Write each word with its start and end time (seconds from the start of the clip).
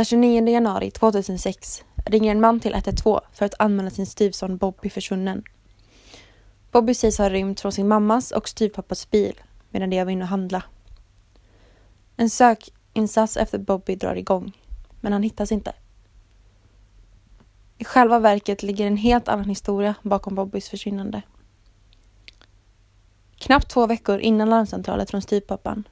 Den 0.00 0.04
29 0.04 0.48
januari 0.48 0.90
2006 0.90 1.84
ringer 2.06 2.30
en 2.30 2.40
man 2.40 2.60
till 2.60 2.74
112 2.74 3.20
för 3.32 3.46
att 3.46 3.54
anmäla 3.58 3.90
sin 3.90 4.06
styvson 4.06 4.56
Bobby 4.56 4.90
försvunnen. 4.90 5.44
Bobby 6.70 6.94
sägs 6.94 7.18
ha 7.18 7.30
rymt 7.30 7.60
från 7.60 7.72
sin 7.72 7.88
mammas 7.88 8.30
och 8.30 8.48
styvpappas 8.48 9.10
bil 9.10 9.40
medan 9.70 9.90
de 9.90 10.04
var 10.04 10.10
inne 10.10 10.24
och 10.24 10.28
handla. 10.28 10.62
En 12.16 12.30
sökinsats 12.30 13.36
efter 13.36 13.58
Bobby 13.58 13.94
drar 13.96 14.14
igång, 14.14 14.52
men 15.00 15.12
han 15.12 15.22
hittas 15.22 15.52
inte. 15.52 15.72
I 17.78 17.84
själva 17.84 18.18
verket 18.18 18.62
ligger 18.62 18.86
en 18.86 18.96
helt 18.96 19.28
annan 19.28 19.48
historia 19.48 19.94
bakom 20.02 20.34
Bobbys 20.34 20.68
försvinnande. 20.68 21.22
Knappt 23.36 23.70
två 23.70 23.86
veckor 23.86 24.18
innan 24.18 24.50
larmcentralet 24.50 25.10
från 25.10 25.22
styvpappan 25.22 25.88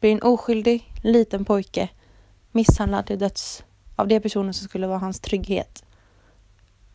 blir 0.00 0.12
en 0.12 0.22
oskyldig 0.22 0.92
liten 1.02 1.44
pojke 1.44 1.88
misshandlad 2.52 3.06
till 3.06 3.18
döds 3.18 3.64
av 3.96 4.08
de 4.08 4.20
personer 4.20 4.52
som 4.52 4.68
skulle 4.68 4.86
vara 4.86 4.98
hans 4.98 5.20
trygghet. 5.20 5.84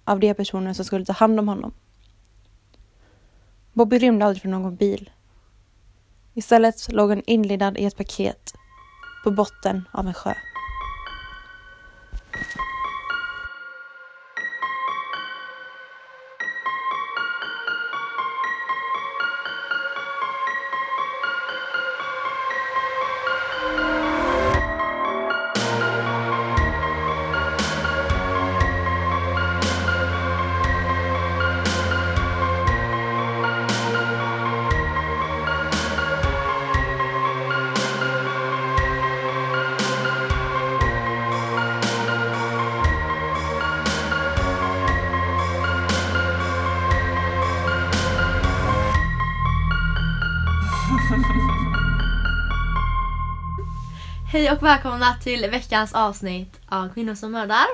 Av 0.03 0.19
de 0.19 0.33
personer 0.33 0.73
som 0.73 0.85
skulle 0.85 1.05
ta 1.05 1.13
hand 1.13 1.39
om 1.39 1.47
honom. 1.47 1.73
Bobby 3.73 3.99
rymde 3.99 4.25
aldrig 4.25 4.41
från 4.41 4.51
någon 4.51 4.75
bil. 4.75 5.09
Istället 6.33 6.91
låg 6.91 7.09
han 7.09 7.21
inlindad 7.25 7.77
i 7.77 7.85
ett 7.85 7.97
paket 7.97 8.53
på 9.23 9.31
botten 9.31 9.87
av 9.91 10.07
en 10.07 10.13
sjö. 10.13 10.33
Hej 54.43 54.51
och 54.51 54.63
välkomna 54.63 55.13
till 55.13 55.49
veckans 55.49 55.93
avsnitt 55.93 56.59
av 56.69 56.93
Kvinnor 56.93 57.15
som 57.15 57.31
mördar. 57.31 57.65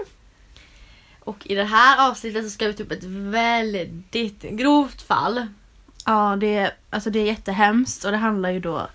Och 1.19 1.47
i 1.47 1.55
det 1.55 1.63
här 1.63 2.09
avsnittet 2.09 2.43
så 2.43 2.49
ska 2.49 2.67
vi 2.67 2.73
ta 2.73 2.83
upp 2.83 2.91
ett 2.91 3.03
väldigt 3.03 4.41
grovt 4.41 5.01
fall. 5.01 5.47
Ja, 6.05 6.37
det 6.39 6.55
är, 6.55 6.71
alltså 6.89 7.09
det 7.09 7.19
är 7.19 7.25
jättehemskt 7.25 8.05
och 8.05 8.11
det 8.11 8.17
handlar 8.17 8.49
ju 8.49 8.59
då... 8.59 8.87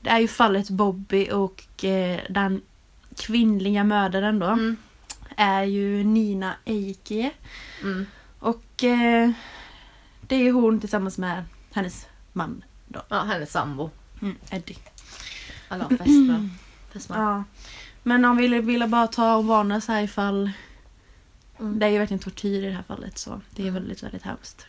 Det 0.00 0.10
är 0.10 0.18
ju 0.18 0.28
fallet 0.28 0.70
Bobby 0.70 1.30
och 1.30 1.84
eh, 1.84 2.20
den 2.30 2.62
kvinnliga 3.16 3.84
mördaren 3.84 4.38
då 4.38 4.46
Mm. 4.46 4.76
är 5.36 5.64
ju 5.64 6.04
Nina 6.04 6.54
Eike. 6.64 7.30
Mm. 7.82 8.06
Och 8.38 8.84
eh, 8.84 9.30
det 10.20 10.36
är 10.36 10.42
ju 10.42 10.50
hon 10.52 10.80
tillsammans 10.80 11.18
med 11.18 11.44
hennes 11.72 12.06
man 12.32 12.64
då. 12.88 13.02
Ja, 13.08 13.22
hennes 13.22 13.52
sambo. 13.52 13.90
Mm, 14.22 14.36
Eddie. 14.50 14.78
Eller 15.68 15.88
fästmö. 15.88 16.48
Ja. 17.18 17.44
Men 18.02 18.24
han 18.24 18.36
ville, 18.36 18.60
ville 18.60 18.86
bara 18.86 19.06
ta 19.06 19.36
och 19.36 19.44
varna 19.44 19.80
så 19.80 19.92
här 19.92 20.02
ifall... 20.02 20.50
Mm. 21.60 21.78
Det 21.78 21.86
är 21.86 21.90
ju 21.90 21.98
verkligen 21.98 22.18
tortyr 22.22 22.62
i 22.62 22.66
det 22.66 22.72
här 22.72 22.82
fallet 22.82 23.18
så 23.18 23.40
det 23.50 23.66
är 23.66 23.70
väldigt, 23.70 24.02
väldigt 24.02 24.22
hemskt. 24.22 24.66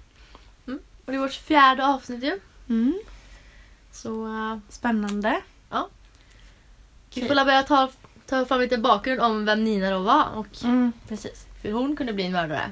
Och 1.05 1.11
det 1.11 1.15
är 1.15 1.19
vårt 1.19 1.33
fjärde 1.33 1.85
avsnitt 1.87 2.23
ju. 2.23 2.39
Mm. 2.69 2.93
Så 3.91 4.25
uh, 4.27 4.57
Spännande. 4.69 5.41
vi 7.13 7.27
får 7.27 7.35
la 7.35 7.45
börja 7.45 7.63
ta, 7.63 7.89
ta 8.25 8.45
fram 8.45 8.59
lite 8.59 8.77
bakgrund 8.77 9.21
om 9.21 9.45
vem 9.45 9.63
Nina 9.63 9.89
då 9.91 9.99
var. 9.99 10.29
Och 10.35 10.47
Mm. 10.63 10.91
precis, 11.07 11.45
för 11.61 11.71
hon 11.71 11.95
kunde 11.95 12.13
bli 12.13 12.23
en 12.25 12.31
mördare. 12.31 12.71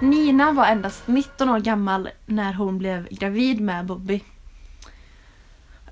Nina 0.00 0.52
var 0.52 0.66
endast 0.66 1.06
19 1.06 1.48
år 1.48 1.60
gammal 1.60 2.08
när 2.26 2.52
hon 2.52 2.78
blev 2.78 3.08
gravid 3.10 3.60
med 3.60 3.86
Bobby. 3.86 4.20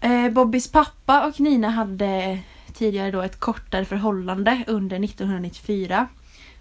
Eh, 0.01 0.29
Bobbys 0.29 0.73
pappa 0.73 1.27
och 1.27 1.41
Nina 1.41 1.71
hade 1.71 2.39
tidigare 2.73 3.11
då 3.11 3.23
ett 3.23 3.41
kortare 3.41 3.85
förhållande 3.85 4.65
under 4.67 5.05
1994. 5.05 6.09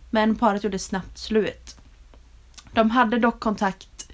Men 0.09 0.35
paret 0.35 0.63
gjorde 0.63 0.79
snabbt 0.79 1.17
slut. 1.17 1.75
De 2.73 2.91
hade 2.91 3.19
dock 3.19 3.39
kontakt 3.39 4.11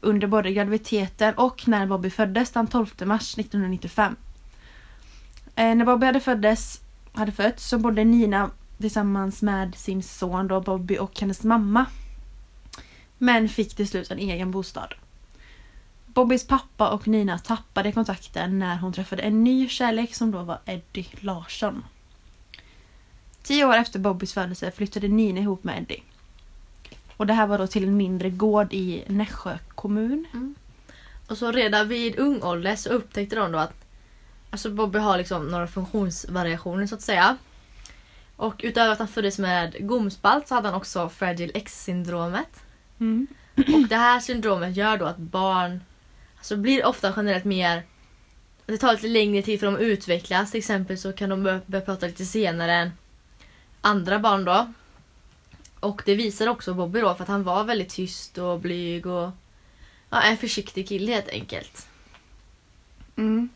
under 0.00 0.26
både 0.26 0.52
graviditeten 0.52 1.34
och 1.34 1.68
när 1.68 1.86
Bobby 1.86 2.10
föddes 2.10 2.50
den 2.50 2.66
12 2.66 2.86
mars 3.04 3.38
1995. 3.38 4.16
Eh, 5.54 5.74
när 5.74 5.84
Bobby 5.84 6.06
hade, 6.06 6.20
föddes, 6.20 6.80
hade 7.12 7.32
fötts 7.32 7.68
så 7.68 7.78
bodde 7.78 8.04
Nina 8.04 8.50
tillsammans 8.78 9.42
med 9.42 9.74
sin 9.74 10.02
son 10.02 10.48
då 10.48 10.60
Bobby 10.60 10.98
och 10.98 11.20
hennes 11.20 11.42
mamma. 11.42 11.86
Men 13.22 13.48
fick 13.48 13.74
till 13.74 13.88
slut 13.88 14.10
en 14.10 14.18
egen 14.18 14.50
bostad. 14.50 14.94
Bobbys 16.06 16.46
pappa 16.46 16.90
och 16.90 17.08
Nina 17.08 17.38
tappade 17.38 17.92
kontakten 17.92 18.58
när 18.58 18.76
hon 18.76 18.92
träffade 18.92 19.22
en 19.22 19.44
ny 19.44 19.68
kärlek 19.68 20.14
som 20.14 20.30
då 20.30 20.42
var 20.42 20.58
Eddie 20.64 21.06
Larsson. 21.20 21.84
Tio 23.42 23.64
år 23.64 23.76
efter 23.76 23.98
Bobbys 23.98 24.34
födelse 24.34 24.70
flyttade 24.70 25.08
Nina 25.08 25.40
ihop 25.40 25.64
med 25.64 25.78
Eddie. 25.78 26.02
Och 27.16 27.26
det 27.26 27.32
här 27.32 27.46
var 27.46 27.58
då 27.58 27.66
till 27.66 27.84
en 27.84 27.96
mindre 27.96 28.30
gård 28.30 28.72
i 28.72 29.04
Nässjö 29.06 29.58
kommun. 29.68 30.26
Mm. 30.32 30.54
Och 31.26 31.38
så 31.38 31.52
redan 31.52 31.88
vid 31.88 32.18
ung 32.18 32.42
ålder 32.42 32.76
så 32.76 32.90
upptäckte 32.90 33.36
de 33.36 33.52
då 33.52 33.58
att 33.58 33.84
alltså 34.50 34.70
Bobby 34.70 34.98
har 34.98 35.18
liksom 35.18 35.48
några 35.48 35.66
funktionsvariationer 35.66 36.86
så 36.86 36.94
att 36.94 37.02
säga. 37.02 37.36
Och 38.36 38.60
utöver 38.64 38.92
att 38.92 38.98
han 38.98 39.08
föddes 39.08 39.38
med 39.38 39.88
gomspalt 39.88 40.48
så 40.48 40.54
hade 40.54 40.68
han 40.68 40.76
också 40.76 41.08
Fragile 41.08 41.52
X-syndromet. 41.54 42.62
Mm. 43.02 43.26
Och 43.56 43.88
det 43.88 43.96
här 43.96 44.20
syndromet 44.20 44.76
gör 44.76 44.96
då 44.96 45.04
att 45.04 45.18
barn 45.18 45.80
alltså 46.36 46.56
blir 46.56 46.86
ofta 46.86 47.12
generellt 47.16 47.44
mer... 47.44 47.82
Det 48.66 48.78
tar 48.78 48.92
lite 48.92 49.08
längre 49.08 49.42
tid 49.42 49.60
för 49.60 49.66
dem 49.66 49.74
att 49.74 49.80
utvecklas. 49.80 50.50
Till 50.50 50.58
exempel 50.58 50.98
så 50.98 51.12
kan 51.12 51.30
de 51.30 51.42
börja, 51.42 51.60
börja 51.66 51.84
prata 51.84 52.06
lite 52.06 52.24
senare 52.24 52.72
än 52.72 52.90
andra 53.80 54.18
barn 54.18 54.44
då. 54.44 54.72
Och 55.80 56.02
det 56.06 56.14
visar 56.14 56.46
också 56.46 56.74
Bobby 56.74 57.00
då 57.00 57.14
för 57.14 57.22
att 57.22 57.28
han 57.28 57.42
var 57.42 57.64
väldigt 57.64 57.88
tyst 57.88 58.38
och 58.38 58.60
blyg 58.60 59.06
och 59.06 59.30
ja, 60.10 60.22
en 60.22 60.36
försiktig 60.36 60.88
kille 60.88 61.12
helt 61.12 61.28
enkelt. 61.28 61.86
Mm. 63.16 63.48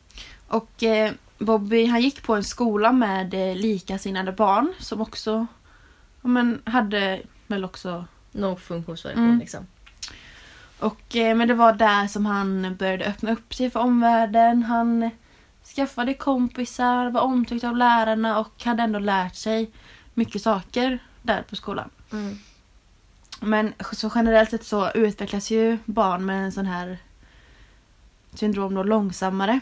Och 0.48 0.82
eh, 0.82 1.12
Bobby 1.38 1.86
han 1.86 2.02
gick 2.02 2.22
på 2.22 2.34
en 2.34 2.44
skola 2.44 2.92
med 2.92 3.34
eh, 3.34 3.56
likasinnade 3.56 4.32
barn 4.32 4.74
som 4.78 5.00
också 5.00 5.46
ja, 6.22 6.28
men, 6.28 6.62
hade 6.64 7.22
väl 7.46 7.64
också... 7.64 8.04
Någon 8.36 8.56
funktionsvariation 8.56 9.24
Mm. 9.24 9.38
liksom. 9.38 9.66
Och, 10.78 11.16
eh, 11.16 11.36
men 11.36 11.48
det 11.48 11.54
var 11.54 11.72
där 11.72 12.06
som 12.06 12.26
han 12.26 12.76
började 12.76 13.04
öppna 13.04 13.32
upp 13.32 13.54
sig 13.54 13.70
för 13.70 13.80
omvärlden. 13.80 14.62
Han 14.62 15.10
skaffade 15.76 16.14
kompisar, 16.14 17.10
var 17.10 17.20
omtyckt 17.20 17.64
av 17.64 17.76
lärarna 17.76 18.38
och 18.38 18.64
hade 18.64 18.82
ändå 18.82 18.98
lärt 18.98 19.34
sig 19.34 19.70
mycket 20.14 20.42
saker 20.42 20.98
där 21.22 21.42
på 21.42 21.56
skolan. 21.56 21.90
Mm. 22.12 22.38
Men 23.40 23.72
så 23.92 24.10
generellt 24.14 24.50
sett 24.50 24.64
så 24.64 24.90
utvecklas 24.90 25.50
ju 25.50 25.78
barn 25.84 26.26
med 26.26 26.44
en 26.44 26.52
sån 26.52 26.66
här 26.66 26.98
syndrom 28.34 28.74
då 28.74 28.82
långsammare. 28.82 29.60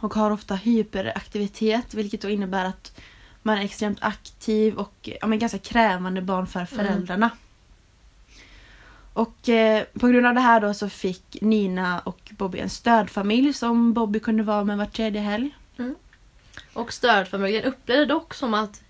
Och 0.00 0.14
har 0.14 0.30
ofta 0.30 0.54
hyperaktivitet 0.54 1.94
vilket 1.94 2.22
då 2.22 2.28
innebär 2.28 2.64
att 2.64 3.00
man 3.42 3.58
är 3.58 3.62
extremt 3.64 3.98
aktiv 4.00 4.74
och 4.74 5.08
ja, 5.20 5.26
men 5.26 5.38
ganska 5.38 5.58
krävande 5.58 6.22
barn 6.22 6.46
för 6.46 6.64
föräldrarna. 6.64 7.30
Och 9.14 9.48
eh, 9.48 9.84
på 9.92 10.08
grund 10.08 10.26
av 10.26 10.34
det 10.34 10.40
här 10.40 10.60
då 10.60 10.74
så 10.74 10.88
fick 10.88 11.36
Nina 11.40 12.00
och 12.00 12.32
Bobby 12.36 12.58
en 12.58 12.70
stödfamilj 12.70 13.52
som 13.52 13.92
Bobby 13.92 14.20
kunde 14.20 14.42
vara 14.42 14.64
med 14.64 14.78
var 14.78 14.86
tredje 14.86 15.20
helg. 15.20 15.54
Och 16.72 16.92
stödfamiljen 16.92 17.64
upplevde 17.64 18.06
dock 18.06 18.34
som 18.34 18.54
att 18.54 18.82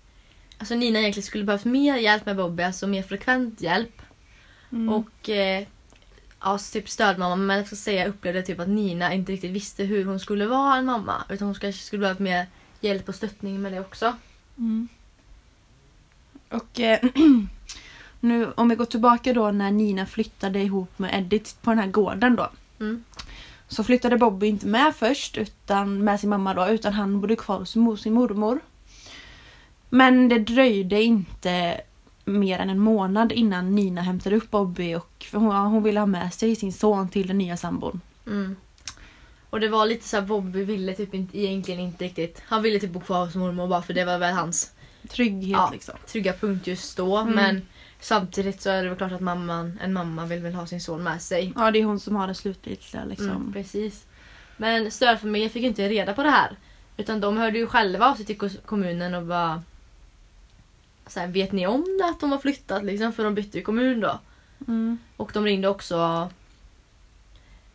alltså 0.57 0.75
Nina 0.75 0.99
egentligen 0.99 1.25
skulle 1.25 1.43
behövt 1.43 1.65
mer 1.65 1.95
hjälp 1.95 2.25
med 2.25 2.35
Bobby, 2.35 2.63
alltså 2.63 2.87
mer 2.87 3.03
frekvent 3.03 3.61
hjälp. 3.61 4.01
Mm. 4.71 4.93
Och 4.93 5.29
eh, 5.29 5.67
ja, 6.41 6.57
typ 6.57 6.89
stödmamma, 6.89 7.35
men 7.35 7.57
jag 7.57 7.67
ska 7.67 7.75
säga 7.75 8.07
upplevde 8.07 8.41
typ 8.41 8.59
att 8.59 8.67
Nina 8.67 9.13
inte 9.13 9.31
riktigt 9.31 9.51
visste 9.51 9.83
hur 9.83 10.05
hon 10.05 10.19
skulle 10.19 10.45
vara 10.45 10.75
en 10.75 10.85
mamma. 10.85 11.23
Utan 11.29 11.47
hon 11.47 11.55
kanske 11.55 11.83
skulle 11.83 11.99
behöva 11.99 12.23
mer 12.23 12.47
hjälp 12.81 13.09
och 13.09 13.15
stöttning 13.15 13.61
med 13.61 13.71
det 13.71 13.79
också. 13.79 14.15
Mm. 14.57 14.87
Och 16.49 16.79
eh, 16.79 16.99
nu 18.25 18.51
om 18.55 18.69
vi 18.69 18.75
går 18.75 18.85
tillbaka 18.85 19.33
då 19.33 19.51
när 19.51 19.71
Nina 19.71 20.05
flyttade 20.05 20.59
ihop 20.59 20.99
med 20.99 21.19
Edith 21.19 21.51
på 21.61 21.69
den 21.69 21.79
här 21.79 21.87
gården 21.87 22.35
då. 22.35 22.49
Mm. 22.79 23.03
Så 23.67 23.83
flyttade 23.83 24.17
Bobby 24.17 24.47
inte 24.47 24.67
med 24.67 24.95
först 24.95 25.37
utan 25.37 26.03
med 26.03 26.19
sin 26.19 26.29
mamma 26.29 26.53
då 26.53 26.67
utan 26.67 26.93
han 26.93 27.21
bodde 27.21 27.35
kvar 27.35 27.59
hos 27.59 28.01
sin 28.01 28.13
mormor. 28.13 28.59
Men 29.89 30.29
det 30.29 30.39
dröjde 30.39 31.03
inte 31.03 31.81
mer 32.25 32.59
än 32.59 32.69
en 32.69 32.79
månad 32.79 33.31
innan 33.31 33.75
Nina 33.75 34.01
hämtade 34.01 34.35
upp 34.35 34.51
Bobby 34.51 34.95
och 34.95 35.25
hon, 35.31 35.55
hon 35.55 35.83
ville 35.83 35.99
ha 35.99 36.07
med 36.07 36.33
sig 36.33 36.55
sin 36.55 36.73
son 36.73 37.09
till 37.09 37.27
den 37.27 37.37
nya 37.37 37.57
sambon. 37.57 38.01
Mm. 38.27 38.55
Och 39.49 39.59
det 39.59 39.69
var 39.69 39.85
lite 39.85 40.07
så 40.07 40.17
här 40.17 40.23
Bobby 40.25 40.63
ville 40.63 40.93
typ 40.93 41.13
inte, 41.13 41.39
egentligen 41.39 41.79
inte 41.79 42.03
riktigt. 42.05 42.41
Han 42.45 42.61
ville 42.61 42.79
typ 42.79 42.91
bo 42.91 42.99
kvar 42.99 43.25
hos 43.25 43.35
mormor 43.35 43.67
bara 43.67 43.81
för 43.81 43.93
det 43.93 44.05
var 44.05 44.17
väl 44.17 44.33
hans 44.33 44.71
Trygghet 45.09 45.51
Ja. 45.51 45.69
liksom. 45.73 45.95
trygga 46.07 46.33
punkt 46.33 46.67
just 46.67 46.97
då. 46.97 47.17
Mm. 47.17 47.35
Men 47.35 47.61
samtidigt 48.05 48.61
så 48.61 48.69
är 48.69 48.83
det 48.83 48.89
väl 48.89 48.97
klart 48.97 49.11
att 49.11 49.21
mamman, 49.21 49.79
en 49.83 49.93
mamma 49.93 50.25
vill 50.25 50.41
väl 50.41 50.53
ha 50.53 50.67
sin 50.67 50.81
son 50.81 51.03
med 51.03 51.21
sig. 51.21 51.53
Ja 51.55 51.71
det 51.71 51.79
är 51.79 51.85
hon 51.85 51.99
som 51.99 52.15
har 52.15 52.27
det 52.27 52.33
slutgiltiga 52.33 53.05
liksom. 53.05 53.29
Mm, 53.29 53.53
precis. 53.53 54.05
Men 54.57 54.91
stödfamiljen 54.91 55.49
fick 55.49 55.63
inte 55.63 55.89
reda 55.89 56.13
på 56.13 56.23
det 56.23 56.29
här. 56.29 56.55
Utan 56.97 57.19
de 57.19 57.37
hörde 57.37 57.57
ju 57.57 57.67
själva 57.67 58.05
av 58.11 58.15
sig 58.15 58.25
till 58.25 58.49
kommunen 58.65 59.13
och 59.15 59.23
bara... 59.23 59.63
Så 61.07 61.19
här, 61.19 61.27
vet 61.27 61.51
ni 61.51 61.67
om 61.67 61.97
det 61.99 62.05
att 62.09 62.19
de 62.19 62.31
har 62.31 62.39
flyttat 62.39 62.83
liksom? 62.83 63.13
För 63.13 63.23
de 63.23 63.35
bytte 63.35 63.57
ju 63.57 63.63
kommun 63.63 63.99
då. 63.99 64.19
Mm. 64.67 64.97
Och 65.17 65.31
de 65.33 65.45
ringde 65.45 65.67
också 65.67 66.29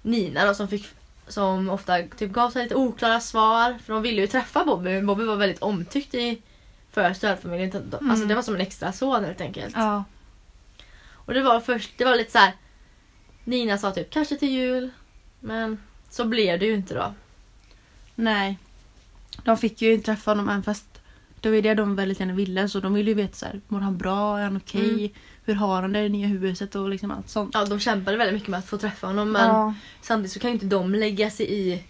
Nina 0.02 0.46
då 0.46 0.54
som 0.54 0.68
fick 0.68 0.86
som 1.28 1.70
ofta 1.70 2.02
typ 2.02 2.30
gav 2.30 2.50
sig 2.50 2.62
lite 2.62 2.74
oklara 2.74 3.20
svar. 3.20 3.78
För 3.84 3.92
de 3.92 4.02
ville 4.02 4.20
ju 4.20 4.26
träffa 4.26 4.64
Bobby 4.64 5.02
Bobby 5.02 5.24
var 5.24 5.36
väldigt 5.36 5.62
omtyckt 5.62 6.14
i 6.14 6.42
för 6.90 7.12
stödfamiljen. 7.12 7.72
Alltså 7.92 8.14
Mm. 8.14 8.28
det 8.28 8.34
var 8.34 8.42
som 8.42 8.54
en 8.54 8.60
extra 8.60 8.92
son 8.92 9.24
helt 9.24 9.40
enkelt. 9.40 9.74
Ja. 9.76 10.04
Och 11.30 11.34
det 11.34 11.42
var 11.42 11.60
först, 11.60 11.90
det 11.96 12.04
var 12.04 12.16
lite 12.16 12.30
så 12.32 12.38
här. 12.38 12.52
Nina 13.44 13.78
sa 13.78 13.90
typ 13.90 14.10
kanske 14.10 14.36
till 14.36 14.48
jul. 14.50 14.90
Men 15.40 15.78
så 16.10 16.24
blev 16.24 16.58
det 16.58 16.66
ju 16.66 16.74
inte 16.74 16.94
då. 16.94 17.14
Nej. 18.14 18.58
De 19.44 19.56
fick 19.56 19.82
ju 19.82 19.92
inte 19.92 20.06
träffa 20.06 20.30
honom 20.30 20.48
även 20.48 20.62
fast 20.62 20.84
det 21.40 21.50
var 21.50 21.60
det 21.60 21.74
de 21.74 21.96
väldigt 21.96 22.20
gärna 22.20 22.32
ville 22.34 22.68
så 22.68 22.80
de 22.80 22.94
ville 22.94 23.10
ju 23.10 23.14
veta 23.14 23.34
så 23.34 23.46
här, 23.46 23.60
mår 23.68 23.80
han 23.80 23.98
bra, 23.98 24.38
är 24.38 24.42
han 24.42 24.56
okej, 24.56 24.90
Mm. 24.94 25.10
hur 25.44 25.54
har 25.54 25.82
han 25.82 25.92
det 25.92 25.98
i 26.00 26.02
det 26.02 26.08
nya 26.08 26.26
huset 26.26 26.74
och 26.74 26.88
liksom 26.88 27.10
allt 27.10 27.28
sånt. 27.28 27.50
Ja 27.54 27.64
de 27.64 27.80
kämpade 27.80 28.16
väldigt 28.16 28.34
mycket 28.34 28.48
med 28.48 28.58
att 28.58 28.66
få 28.66 28.78
träffa 28.78 29.06
honom 29.06 29.32
men 29.32 29.46
Ja. 29.48 29.74
samtidigt 30.02 30.32
så 30.32 30.40
kan 30.40 30.50
ju 30.50 30.54
inte 30.54 30.66
de 30.66 30.94
lägga 30.94 31.30
sig 31.30 31.52
i. 31.52 31.82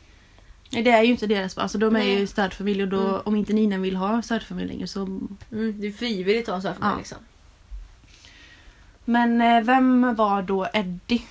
Nej, 0.73 0.83
det 0.83 0.91
är 0.91 1.03
ju 1.03 1.11
inte 1.11 1.27
deras. 1.27 1.59
Alltså, 1.59 1.79
de 1.79 1.87
är 1.97 1.99
Nej. 2.01 2.19
ju 2.21 2.27
stödfamilj 2.27 2.83
och 2.83 2.89
då, 2.89 3.09
Mm. 3.09 3.21
om 3.25 3.37
inte 3.37 3.53
Nina 3.53 3.79
vill 3.79 3.97
ha 3.97 4.23
stödfamilj 4.23 4.69
längre 4.69 4.87
så... 4.87 5.03
Mm, 5.03 5.75
det 5.81 5.87
är 5.87 5.93
frivilligt 5.93 6.49
att 6.49 6.49
ha 6.49 6.57
en 6.57 6.63
sån 6.63 6.73
här 6.73 6.79
familj 6.79 6.93
Ja. 6.95 6.99
liksom. 6.99 7.19
Men 9.11 9.41
eh, 9.41 9.63
vem 9.63 10.15
var 10.15 10.43
då 10.43 10.69
Eddie? 10.73 11.23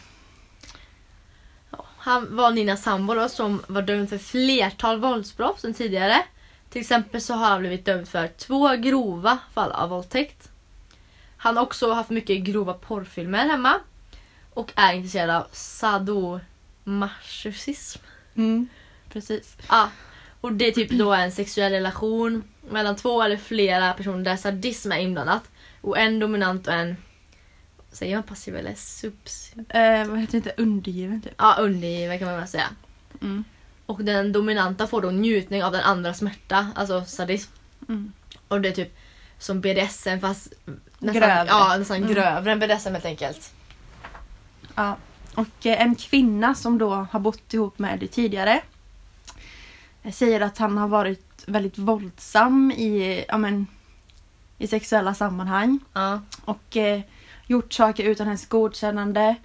Han 1.98 2.36
var 2.36 2.52
Ninas 2.52 2.84
sambo 2.84 3.14
då 3.14 3.30
som 3.30 3.64
var 3.68 3.82
dömd 3.82 4.10
för 4.10 4.18
flertal 4.18 5.00
våldsbrott 5.00 5.60
sen 5.60 5.74
tidigare. 5.74 6.24
Till 6.70 6.82
exempel 6.82 7.22
så 7.22 7.34
har 7.34 7.50
han 7.50 7.60
blivit 7.60 7.86
dömd 7.86 8.08
för 8.08 8.28
två 8.28 8.76
grova 8.76 9.38
fall 9.54 9.72
av 9.72 9.90
våldtäkt. 9.90 10.50
Han 11.38 11.58
har 11.58 11.64
också 11.64 11.92
haft 11.92 12.10
mycket 12.10 12.44
grova 12.44 12.74
porrfilmer 12.74 13.46
hemma. 13.46 13.74
Och 14.54 14.72
är 14.76 14.94
intresserad 14.94 15.30
av 15.30 15.48
sadomasochism. 15.52 18.02
Mm. 18.36 18.68
Precis. 19.10 19.58
Ja. 19.70 19.90
Och 20.42 20.54
det 20.54 20.68
är 20.68 20.72
typ 20.72 20.92
då 20.92 21.14
en 21.14 21.32
sexuell 21.32 21.72
relation 21.72 22.44
mellan 22.70 22.96
två 22.96 23.22
eller 23.22 23.38
flera 23.38 23.94
personer 23.94 24.24
där 24.24 24.36
sadism 24.36 24.92
är 24.92 25.00
inblandat. 25.00 25.44
Och 25.82 25.98
en 25.98 26.20
dominant 26.20 26.68
och 26.68 26.74
en 26.74 26.96
Säger 27.92 28.16
man 28.16 28.24
passiv 28.24 28.56
eller 28.56 28.76
subs... 28.76 29.54
Eh, 29.70 30.08
vad 30.08 30.20
heter 30.20 30.42
det? 30.42 30.54
Undergiven 30.58 31.22
typ. 31.22 31.34
Ja, 31.38 31.56
undergiven 31.60 32.20
kan 32.20 32.28
man 32.28 32.38
väl 32.38 32.48
säga. 32.48 32.68
Mm. 33.22 33.44
Och 33.86 34.04
den 34.04 34.32
dominanta 34.32 34.88
får 34.88 35.02
då 35.02 35.12
njutning 35.12 35.64
av 35.64 35.72
den 35.72 35.82
andra 35.82 36.14
smärta, 36.14 36.68
alltså 36.76 37.06
sadism. 37.06 37.52
Mm. 37.90 38.14
Och 38.48 38.62
det 38.62 38.70
är 38.70 38.74
typ 38.74 38.98
som 39.38 39.62
BDSM 39.62 40.20
fast 40.22 40.54
nästan, 41.00 41.22
Grövre. 41.22 41.46
Ja, 41.48 41.76
nästan 41.78 41.98
Mm. 41.98 42.14
grövre 42.14 42.52
än 42.52 42.60
BDSM 42.60 42.94
helt 42.94 43.06
enkelt. 43.06 43.54
Ja. 44.76 44.98
Och 45.36 45.66
eh, 45.66 45.82
en 45.82 45.96
kvinna 45.96 46.56
som 46.56 46.78
då 46.78 47.08
har 47.12 47.20
bott 47.20 47.54
ihop 47.54 47.80
med 47.80 47.94
Eddie 47.94 48.08
tidigare 48.08 48.62
eh, 50.04 50.12
säger 50.12 50.42
att 50.42 50.58
han 50.58 50.78
har 50.78 50.88
varit 50.88 51.44
väldigt 51.46 51.78
våldsam 51.78 52.72
i, 52.72 53.26
ja, 53.28 53.38
men, 53.38 53.68
i 54.58 54.68
sexuella 54.68 55.14
sammanhang. 55.14 55.80
Ja. 55.94 56.22
Och 56.46 56.78
eh, 56.78 57.02
gjort 57.50 57.74
saker 57.74 58.04
utan 58.04 58.28
hennes 58.28 58.46
godkännande. 58.46 59.36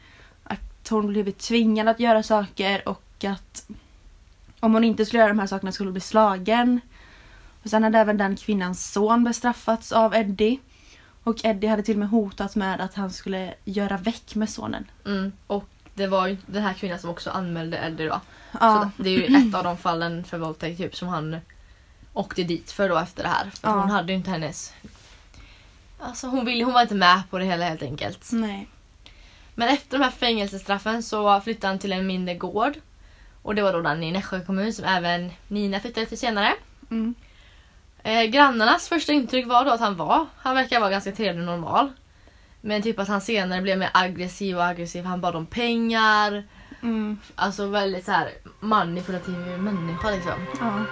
Att 0.44 0.88
hon 0.88 1.06
blivit 1.06 1.38
tvingad 1.38 1.88
att 1.88 2.00
göra 2.00 2.22
saker 2.22 2.88
och 2.88 3.24
att 3.24 3.66
om 4.60 4.74
hon 4.74 4.84
inte 4.84 5.06
skulle 5.06 5.20
göra 5.20 5.32
de 5.32 5.38
här 5.38 5.46
sakerna 5.46 5.72
skulle 5.72 5.88
hon 5.88 5.94
bli 5.94 6.00
slagen. 6.00 6.80
Och 7.62 7.70
sen 7.70 7.82
hade 7.82 7.98
även 7.98 8.18
den 8.18 8.36
kvinnans 8.36 8.92
son 8.92 9.24
bestraffats 9.24 9.92
av 9.92 10.14
Eddie. 10.14 10.58
Och 11.24 11.44
Eddie 11.44 11.66
hade 11.66 11.82
till 11.82 11.94
och 11.94 11.98
med 11.98 12.08
hotat 12.08 12.56
med 12.56 12.80
att 12.80 12.94
han 12.94 13.10
skulle 13.10 13.54
göra 13.64 13.96
väck 13.96 14.34
med 14.34 14.50
sonen. 14.50 14.84
Mm. 15.06 15.32
Och 15.46 15.68
det 15.94 16.06
var 16.06 16.26
ju 16.26 16.36
den 16.46 16.62
här 16.62 16.74
kvinnan 16.74 16.98
som 16.98 17.10
också 17.10 17.30
anmälde 17.30 17.76
Eddie 17.76 18.04
då. 18.08 18.20
Ja, 18.60 18.90
Så 18.96 19.02
det 19.02 19.08
är 19.10 19.28
ju 19.28 19.36
ett 19.48 19.54
av 19.54 19.64
de 19.64 19.76
fallen 19.76 20.24
för 20.24 20.38
våldtäkt 20.38 20.78
typ, 20.78 20.96
som 20.96 21.08
han 21.08 21.36
åkte 22.12 22.42
dit 22.42 22.70
för 22.70 22.88
då 22.88 22.98
efter 22.98 23.22
det 23.22 23.28
här. 23.28 23.50
För 23.50 23.68
Ja. 23.68 23.80
Hon 23.80 23.90
hade 23.90 24.12
ju 24.12 24.18
inte 24.18 24.30
hennes... 24.30 24.72
Alltså 25.98 26.26
hon, 26.26 26.44
ville, 26.44 26.64
hon 26.64 26.74
var 26.74 26.82
inte 26.82 26.94
med 26.94 27.22
på 27.30 27.38
det 27.38 27.44
hela 27.44 27.64
helt 27.64 27.82
enkelt. 27.82 28.32
nej. 28.32 28.68
Men 29.54 29.68
efter 29.68 29.98
de 29.98 30.04
här 30.04 30.10
fängelsestraffen 30.10 31.02
så 31.02 31.40
flyttade 31.40 31.66
han 31.66 31.78
till 31.78 31.92
en 31.92 32.06
mindre 32.06 32.34
gård. 32.34 32.74
Och 33.42 33.54
det 33.54 33.62
var 33.62 33.72
då 33.72 33.80
den 33.80 34.02
i 34.02 34.12
Nässjö 34.12 34.40
kommun 34.40 34.72
som 34.72 34.84
även 34.84 35.30
Nina 35.48 35.80
flyttade 35.80 36.06
till 36.06 36.18
senare. 36.18 36.54
Mm. 36.90 37.14
Eh, 38.02 38.22
grannarnas 38.24 38.88
första 38.88 39.12
intryck 39.12 39.46
var 39.46 39.64
då 39.64 39.70
att 39.70 39.80
han 39.80 39.96
var, 39.96 40.26
han 40.36 40.54
verkar 40.54 40.80
vara 40.80 40.90
ganska 40.90 41.12
trevlig 41.12 41.40
och 41.40 41.46
normal. 41.46 41.92
Men 42.60 42.82
typ 42.82 42.98
att 42.98 43.08
han 43.08 43.20
senare 43.20 43.62
blev 43.62 43.78
mer 43.78 43.90
aggressiv 43.94 44.56
och 44.56 44.64
aggressiv. 44.64 45.04
Han 45.04 45.20
bad 45.20 45.36
om 45.36 45.46
pengar. 45.46 46.44
Mm. 46.82 47.18
Alltså 47.34 47.66
väldigt 47.66 48.04
så 48.04 48.12
här 48.12 48.30
manipulativ 48.60 49.38
människa 49.38 50.10
liksom. 50.10 50.46
Ja. 50.60 50.84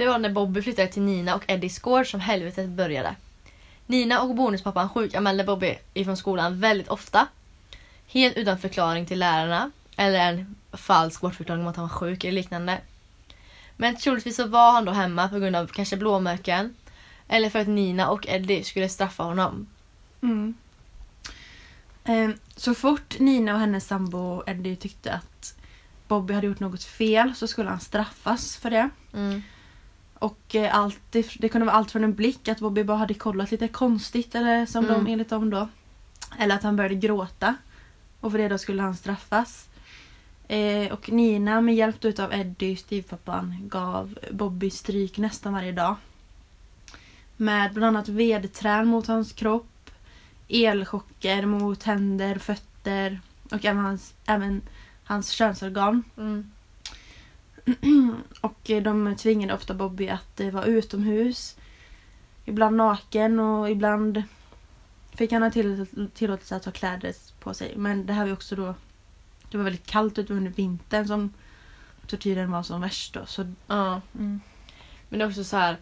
Det 0.00 0.06
var 0.06 0.18
när 0.18 0.30
Bobby 0.30 0.62
flyttade 0.62 0.88
till 0.88 1.02
Nina 1.02 1.34
och 1.34 1.44
Eddies 1.46 1.78
gård 1.78 2.10
som 2.10 2.20
helvetet 2.20 2.68
började. 2.68 3.14
Nina 3.86 4.22
och 4.22 4.34
bonuspappan 4.34 4.88
sjukanmälde 4.88 5.44
Bobby 5.44 5.78
ifrån 5.94 6.16
skolan 6.16 6.60
väldigt 6.60 6.88
ofta. 6.88 7.26
Helt 8.06 8.36
utan 8.36 8.58
förklaring 8.58 9.06
till 9.06 9.18
lärarna. 9.18 9.70
Eller 9.96 10.18
en 10.18 10.54
falsk 10.72 11.20
bortförklaring 11.20 11.62
om 11.62 11.68
att 11.68 11.76
han 11.76 11.88
var 11.88 11.88
sjuk 11.88 12.24
eller 12.24 12.32
liknande. 12.32 12.80
Men 13.76 13.96
troligtvis 13.96 14.36
så 14.36 14.46
var 14.46 14.72
han 14.72 14.84
då 14.84 14.92
hemma 14.92 15.28
på 15.28 15.38
grund 15.38 15.56
av 15.56 15.66
kanske 15.66 15.96
blåmärken. 15.96 16.74
Eller 17.28 17.50
för 17.50 17.58
att 17.58 17.68
Nina 17.68 18.10
och 18.10 18.28
Eddie 18.28 18.64
skulle 18.64 18.88
straffa 18.88 19.22
honom. 19.22 19.66
Mm. 20.22 20.54
Eh, 22.04 22.30
så 22.56 22.74
fort 22.74 23.18
Nina 23.18 23.54
och 23.54 23.60
hennes 23.60 23.86
sambo 23.86 24.42
Eddie 24.46 24.76
tyckte 24.76 25.12
att 25.12 25.54
Bobby 26.08 26.34
hade 26.34 26.46
gjort 26.46 26.60
något 26.60 26.84
fel 26.84 27.34
så 27.34 27.46
skulle 27.46 27.70
han 27.70 27.80
straffas 27.80 28.56
för 28.56 28.70
det. 28.70 28.90
Mm. 29.14 29.42
Och 30.20 30.54
eh, 30.54 30.74
allt, 30.76 31.00
det, 31.10 31.26
det 31.38 31.48
kunde 31.48 31.64
vara 31.66 31.76
allt 31.76 31.90
från 31.90 32.04
en 32.04 32.14
blick 32.14 32.48
att 32.48 32.60
Bobby 32.60 32.84
bara 32.84 32.96
hade 32.96 33.14
kollat 33.14 33.50
lite 33.50 33.68
konstigt 33.68 34.34
eller 34.34 34.66
som 34.66 34.84
Mm. 34.84 35.04
de 35.04 35.12
enligt 35.12 35.28
dem 35.28 35.50
då. 35.50 35.68
Eller 36.38 36.54
att 36.54 36.62
han 36.62 36.76
började 36.76 36.94
gråta. 36.94 37.54
Och 38.20 38.30
för 38.30 38.38
det 38.38 38.48
då 38.48 38.58
skulle 38.58 38.82
han 38.82 38.96
straffas. 38.96 39.68
Eh, 40.48 40.92
och 40.92 41.10
Nina 41.12 41.60
med 41.60 41.74
hjälp 41.74 42.04
utav 42.04 42.32
Eddie, 42.34 42.76
styvpappan, 42.76 43.56
gav 43.68 44.18
Bobby 44.30 44.70
stryk 44.70 45.18
nästan 45.18 45.52
varje 45.52 45.72
dag. 45.72 45.96
Med 47.36 47.72
bland 47.74 47.96
annat 47.96 48.08
vedträn 48.08 48.86
mot 48.88 49.06
hans 49.06 49.32
kropp, 49.32 49.90
elchocker 50.48 51.46
mot 51.46 51.82
händer, 51.82 52.38
fötter 52.38 53.20
och 53.50 53.64
även 53.64 53.84
hans, 53.84 54.14
även 54.26 54.62
hans 55.04 55.30
könsorgan. 55.30 56.04
Mm. 56.16 56.50
Och 58.40 58.70
eh, 58.70 58.82
de 58.82 59.16
tvingade 59.16 59.54
ofta 59.54 59.74
Bobby 59.74 60.08
att 60.08 60.40
eh, 60.40 60.50
vara 60.50 60.64
utomhus. 60.64 61.56
Ibland 62.44 62.76
naken 62.76 63.40
och 63.40 63.70
ibland 63.70 64.22
fick 65.14 65.32
han 65.32 65.42
ha 65.42 65.50
till, 65.50 65.86
tillåtelse 66.14 66.56
att 66.56 66.64
ha 66.64 66.72
kläder 66.72 67.14
på 67.40 67.54
sig. 67.54 67.72
Men 67.76 68.06
det 68.06 68.12
här 68.12 68.24
var 68.26 68.32
också 68.32 68.56
då... 68.56 68.74
Det 69.50 69.56
var 69.56 69.64
väldigt 69.64 69.86
kallt 69.86 70.18
ute 70.18 70.32
under 70.34 70.50
vintern 70.50 71.06
som 71.06 71.32
tortyren 72.06 72.50
var 72.50 72.62
som 72.62 72.80
värst 72.80 73.14
då. 73.14 73.26
Så, 73.26 73.52
Ja. 73.66 74.00
mm. 74.14 74.40
Men 75.08 75.22
också 75.22 75.44
så 75.44 75.56
här. 75.56 75.76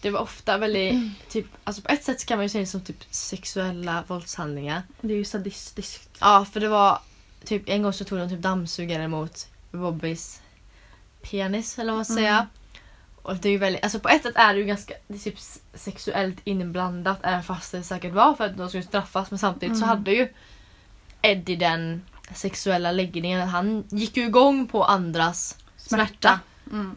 Det 0.00 0.10
var 0.10 0.20
ofta 0.20 0.58
väldigt, 0.58 0.94
typ, 1.28 1.46
alltså 1.64 1.82
på 1.82 1.88
ett 1.88 2.04
sätt 2.04 2.26
kan 2.26 2.38
man 2.38 2.44
ju 2.44 2.48
se 2.48 2.58
det 2.58 2.66
som 2.66 2.80
typ 2.80 3.04
sexuella 3.10 4.04
våldshandlingar. 4.06 4.82
Det 5.00 5.12
är 5.12 5.18
ju 5.18 5.24
sadistiskt. 5.24 6.18
Ja, 6.20 6.46
för 6.52 6.60
det 6.60 6.68
var 6.68 6.98
typ 7.44 7.62
en 7.66 7.82
gång 7.82 7.92
så 7.92 8.04
tog 8.04 8.18
de 8.18 8.28
typ 8.28 8.40
dammsugare 8.40 9.08
mot 9.08 9.48
Bobbys 9.70 10.41
penis 11.22 11.78
eller 11.78 11.92
vad 11.92 11.98
man 11.98 12.04
ska 12.04 12.14
säga. 12.14 12.46
Och 13.22 13.36
det 13.36 13.48
är 13.48 13.52
ju 13.52 13.58
väldigt, 13.58 13.84
alltså 13.84 14.00
på 14.00 14.08
ett 14.08 14.22
sätt 14.22 14.36
är 14.36 14.54
det 14.54 14.60
ju 14.60 14.66
ganska 14.66 14.94
det 15.08 15.18
typ 15.18 15.38
sexuellt 15.74 16.38
inblandat 16.44 17.18
även 17.22 17.42
fast 17.42 17.72
det 17.72 17.82
säkert 17.82 18.12
var 18.12 18.34
för 18.34 18.44
att 18.44 18.56
de 18.56 18.68
skulle 18.68 18.82
straffas 18.82 19.30
men 19.30 19.38
samtidigt 19.38 19.78
så 19.78 19.84
Mm. 19.84 19.88
hade 19.88 20.10
ju 20.12 20.28
Eddie 21.22 21.56
den 21.56 22.02
sexuella 22.34 22.92
läggningen. 22.92 23.48
Han 23.48 23.84
gick 23.88 24.16
ju 24.16 24.24
igång 24.24 24.66
på 24.66 24.84
andras 24.84 25.58
smärta. 25.76 26.40
Mm. 26.72 26.96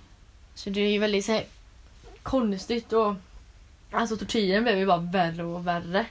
Så 0.55 0.69
det 0.69 0.81
är 0.81 0.91
ju 0.91 0.99
väldigt 0.99 1.25
så 1.25 1.31
här, 1.31 1.45
konstigt 2.23 2.93
och 2.93 3.15
alltså 3.91 4.17
tortyren 4.17 4.63
blev 4.63 4.77
ju 4.77 4.85
bara 4.85 4.97
värre 4.97 5.43
och 5.43 5.67
värre. 5.67 6.05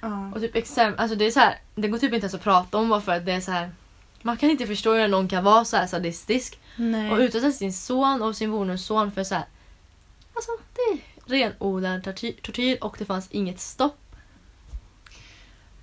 Ja. 0.00 0.32
Och 0.34 0.40
typ 0.40 0.56
exempel, 0.56 1.00
alltså 1.00 1.16
det 1.16 1.26
är 1.26 1.30
så 1.30 1.40
här, 1.40 1.58
det 1.74 1.88
går 1.88 1.98
typ 1.98 2.12
inte 2.12 2.24
ens 2.24 2.34
att 2.34 2.42
prata 2.42 2.78
om 2.78 2.88
bara 2.88 3.00
för 3.00 3.12
att 3.12 3.26
det 3.26 3.32
är 3.32 3.40
så 3.40 3.50
här. 3.52 3.70
Man 4.22 4.36
kan 4.36 4.50
inte 4.50 4.66
förstå 4.66 4.94
hur 4.94 5.08
någon 5.08 5.28
kan 5.28 5.44
vara 5.44 5.64
så 5.64 5.76
här 5.76 5.86
sadistisk 5.86 6.58
Nej. 6.76 7.10
och 7.10 7.18
utsätta 7.18 7.52
sin 7.52 7.72
son 7.72 8.22
och 8.22 8.36
sin 8.36 8.50
bonusson 8.50 9.12
för 9.12 9.24
så 9.24 9.34
här. 9.34 9.44
Alltså 10.34 10.50
det 10.74 10.80
är 10.80 11.00
renodlad 11.28 12.04
tortyr, 12.42 12.78
och 12.80 12.96
det 12.98 13.04
fanns 13.04 13.28
inget 13.30 13.60
stopp. 13.60 14.16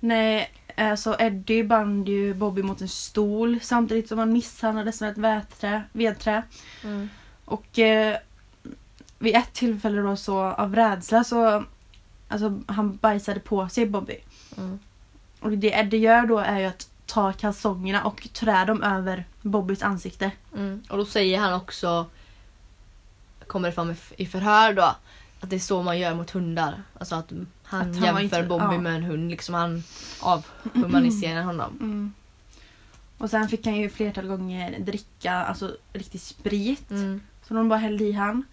Nej, 0.00 0.50
alltså 0.76 1.16
Eddie 1.18 1.64
band 1.64 2.08
ju 2.08 2.34
Bobby 2.34 2.62
mot 2.62 2.80
en 2.80 2.88
stol 2.88 3.60
samtidigt 3.62 4.08
som 4.08 4.18
han 4.18 4.32
misshandlades 4.32 5.00
med 5.00 5.10
ett 5.10 5.18
väträ, 5.18 5.82
vedträ. 5.92 6.42
Och 7.44 7.78
eh, 7.78 8.16
vid 9.18 9.36
ett 9.36 9.52
tillfälle 9.52 10.02
då 10.02 10.16
så 10.16 10.38
av 10.38 10.74
rädsla 10.74 11.24
så 11.24 11.64
alltså 12.28 12.60
han 12.66 12.96
bajsade 12.96 13.40
på 13.40 13.68
sig 13.68 13.86
Bobby. 13.86 14.16
Mm. 14.56 14.78
Och 15.40 15.50
det 15.50 15.72
Eddie 15.72 15.98
gör 15.98 16.26
då 16.26 16.38
är 16.38 16.58
ju 16.58 16.66
att 16.66 16.90
ta 17.06 17.32
kalsongerna 17.32 18.04
och 18.04 18.28
trä 18.32 18.64
dem 18.64 18.82
över 18.82 19.24
Bobbys 19.42 19.82
ansikte. 19.82 20.30
Mm. 20.54 20.82
Och 20.88 20.96
då 20.98 21.04
säger 21.04 21.38
han 21.38 21.52
också, 21.54 22.06
kommer 23.46 23.68
det 23.68 23.74
fram 23.74 23.94
i- 24.16 24.26
förhör 24.26 24.72
då, 24.72 24.82
att 25.40 25.50
det 25.50 25.56
är 25.56 25.60
så 25.60 25.82
man 25.82 25.98
gör 25.98 26.14
mot 26.14 26.30
hundar. 26.30 26.82
Alltså 26.98 27.14
att 27.14 27.30
han, 27.62 27.80
Att 27.80 27.86
han 27.86 28.04
jämför 28.04 28.22
inte- 28.22 28.42
Bobby 28.42 28.64
ja. 28.74 28.78
med 28.80 28.94
en 28.94 29.02
hund. 29.02 29.30
Liksom 29.30 29.54
han 29.54 29.82
avhumaniserar 30.20 31.42
honom. 31.42 31.76
Mm. 31.80 32.12
Och 33.18 33.30
sen 33.30 33.48
fick 33.48 33.66
han 33.66 33.76
ju 33.76 33.90
flertal 33.90 34.26
gånger 34.26 34.78
dricka 34.78 35.32
alltså 35.32 35.76
riktig 35.92 36.20
sprit. 36.20 36.90
Mm. 36.90 37.20
Som 37.46 37.56
de 37.56 37.68
bara 37.68 37.78
hällde 37.78 38.04
i 38.04 38.12
han. 38.12 38.44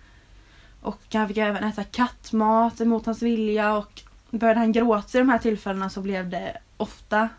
Och 0.82 1.02
han 1.14 1.28
fick 1.28 1.38
även 1.38 1.64
äta 1.64 1.84
kattmat 1.84 2.82
emot 2.82 3.06
hans 3.06 3.22
vilja 3.22 3.74
och 3.78 4.02
började 4.30 4.60
han 4.60 4.72
gråta 4.72 5.18
i 5.18 5.22
de 5.22 5.30
här 5.30 5.40
tillfällena 5.40 5.90
så 5.90 6.02
blev 6.02 6.30
det 6.30 6.58
ofta 6.78 7.30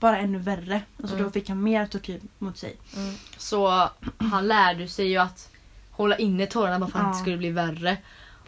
bara 0.00 0.18
ännu 0.18 0.38
värre. 0.38 0.82
Alltså 0.98 1.14
Mm. 1.16 1.26
då 1.26 1.32
fick 1.32 1.48
han 1.48 1.62
mer 1.62 1.86
tortyr 1.86 2.20
mot 2.38 2.58
sig. 2.58 2.76
Mm. 2.96 3.14
Så 3.36 3.88
han 4.18 4.48
lärde 4.48 4.88
sig 4.88 5.08
ju 5.08 5.16
att 5.16 5.50
hålla 5.90 6.16
inne 6.18 6.46
tårarna 6.46 6.78
bara 6.78 6.90
för 6.90 6.98
att 6.98 7.04
det 7.04 7.06
Ja. 7.06 7.10
inte 7.10 7.20
skulle 7.22 7.36
bli 7.36 7.50
värre. 7.50 7.96